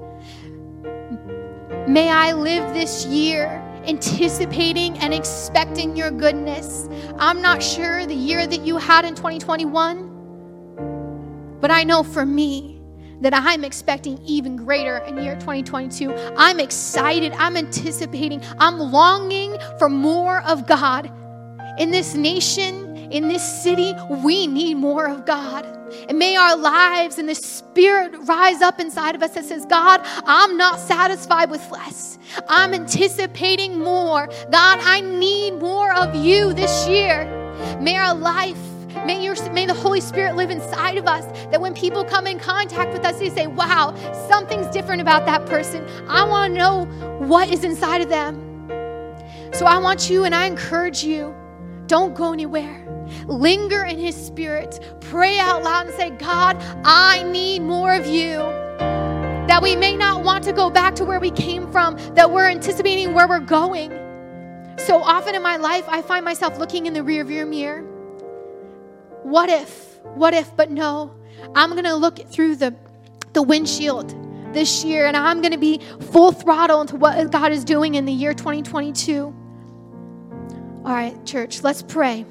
May 1.92 2.08
I 2.08 2.32
live 2.32 2.72
this 2.72 3.04
year 3.04 3.60
anticipating 3.86 4.96
and 5.00 5.12
expecting 5.12 5.94
your 5.94 6.10
goodness. 6.10 6.88
I'm 7.18 7.42
not 7.42 7.62
sure 7.62 8.06
the 8.06 8.14
year 8.14 8.46
that 8.46 8.62
you 8.62 8.78
had 8.78 9.04
in 9.04 9.14
2021, 9.14 11.58
but 11.60 11.70
I 11.70 11.84
know 11.84 12.02
for 12.02 12.24
me, 12.24 12.80
that 13.20 13.34
I'm 13.34 13.62
expecting 13.62 14.18
even 14.24 14.56
greater 14.56 15.00
in 15.00 15.18
year 15.18 15.34
2022. 15.34 16.14
I'm 16.38 16.60
excited. 16.60 17.34
I'm 17.34 17.58
anticipating. 17.58 18.42
I'm 18.58 18.78
longing 18.78 19.58
for 19.78 19.90
more 19.90 20.40
of 20.44 20.66
God. 20.66 21.12
In 21.78 21.90
this 21.90 22.14
nation, 22.14 22.81
in 23.12 23.28
this 23.28 23.42
city, 23.62 23.94
we 24.08 24.46
need 24.46 24.74
more 24.74 25.06
of 25.06 25.26
God. 25.26 25.66
And 26.08 26.18
may 26.18 26.36
our 26.36 26.56
lives 26.56 27.18
and 27.18 27.28
the 27.28 27.34
Spirit 27.34 28.14
rise 28.22 28.62
up 28.62 28.80
inside 28.80 29.14
of 29.14 29.22
us 29.22 29.32
that 29.34 29.44
says, 29.44 29.66
God, 29.66 30.00
I'm 30.24 30.56
not 30.56 30.80
satisfied 30.80 31.50
with 31.50 31.70
less. 31.70 32.18
I'm 32.48 32.72
anticipating 32.72 33.78
more. 33.78 34.26
God, 34.50 34.78
I 34.80 35.00
need 35.00 35.52
more 35.58 35.94
of 35.94 36.14
you 36.14 36.54
this 36.54 36.88
year. 36.88 37.26
May 37.80 37.96
our 37.96 38.14
life 38.14 38.58
May, 39.06 39.24
your, 39.24 39.34
may 39.52 39.66
the 39.66 39.74
Holy 39.74 40.00
Spirit 40.00 40.36
live 40.36 40.50
inside 40.50 40.96
of 40.96 41.08
us 41.08 41.24
that 41.50 41.60
when 41.60 41.74
people 41.74 42.04
come 42.04 42.26
in 42.26 42.38
contact 42.38 42.92
with 42.92 43.04
us, 43.04 43.18
they 43.18 43.30
say, 43.30 43.48
Wow, 43.48 43.96
something's 44.28 44.68
different 44.68 45.00
about 45.00 45.26
that 45.26 45.44
person. 45.46 45.84
I 46.08 46.24
want 46.24 46.52
to 46.52 46.58
know 46.58 46.84
what 47.18 47.50
is 47.50 47.64
inside 47.64 48.02
of 48.02 48.08
them. 48.08 48.68
So 49.52 49.66
I 49.66 49.78
want 49.78 50.08
you 50.08 50.24
and 50.24 50.34
I 50.34 50.44
encourage 50.44 51.02
you 51.02 51.34
don't 51.86 52.14
go 52.14 52.32
anywhere. 52.32 52.91
Linger 53.26 53.84
in 53.84 53.98
His 53.98 54.16
Spirit. 54.16 54.80
Pray 55.00 55.38
out 55.38 55.62
loud 55.62 55.86
and 55.86 55.94
say, 55.94 56.10
God, 56.10 56.56
I 56.84 57.22
need 57.24 57.60
more 57.62 57.94
of 57.94 58.06
you 58.06 58.38
that 59.52 59.62
we 59.62 59.76
may 59.76 59.96
not 59.96 60.24
want 60.24 60.44
to 60.44 60.52
go 60.52 60.70
back 60.70 60.94
to 60.94 61.04
where 61.04 61.20
we 61.20 61.30
came 61.30 61.70
from, 61.70 61.96
that 62.14 62.30
we're 62.30 62.48
anticipating 62.48 63.12
where 63.12 63.28
we're 63.28 63.38
going. 63.38 63.90
So 64.78 65.02
often 65.02 65.34
in 65.34 65.42
my 65.42 65.56
life, 65.56 65.84
I 65.88 66.00
find 66.00 66.24
myself 66.24 66.58
looking 66.58 66.86
in 66.86 66.94
the 66.94 67.00
rearview 67.00 67.46
mirror. 67.46 67.82
What 69.22 69.50
if? 69.50 69.98
What 70.14 70.32
if? 70.32 70.56
But 70.56 70.70
no, 70.70 71.14
I'm 71.54 71.72
going 71.72 71.84
to 71.84 71.94
look 71.94 72.18
through 72.30 72.56
the, 72.56 72.74
the 73.34 73.42
windshield 73.42 74.14
this 74.54 74.84
year 74.84 75.06
and 75.06 75.16
I'm 75.16 75.40
going 75.40 75.52
to 75.52 75.58
be 75.58 75.80
full 76.12 76.32
throttle 76.32 76.80
into 76.80 76.96
what 76.96 77.30
God 77.30 77.52
is 77.52 77.64
doing 77.64 77.94
in 77.94 78.04
the 78.04 78.12
year 78.12 78.34
2022. 78.34 79.34
All 80.84 80.92
right, 80.92 81.26
church, 81.26 81.62
let's 81.62 81.82
pray. 81.82 82.24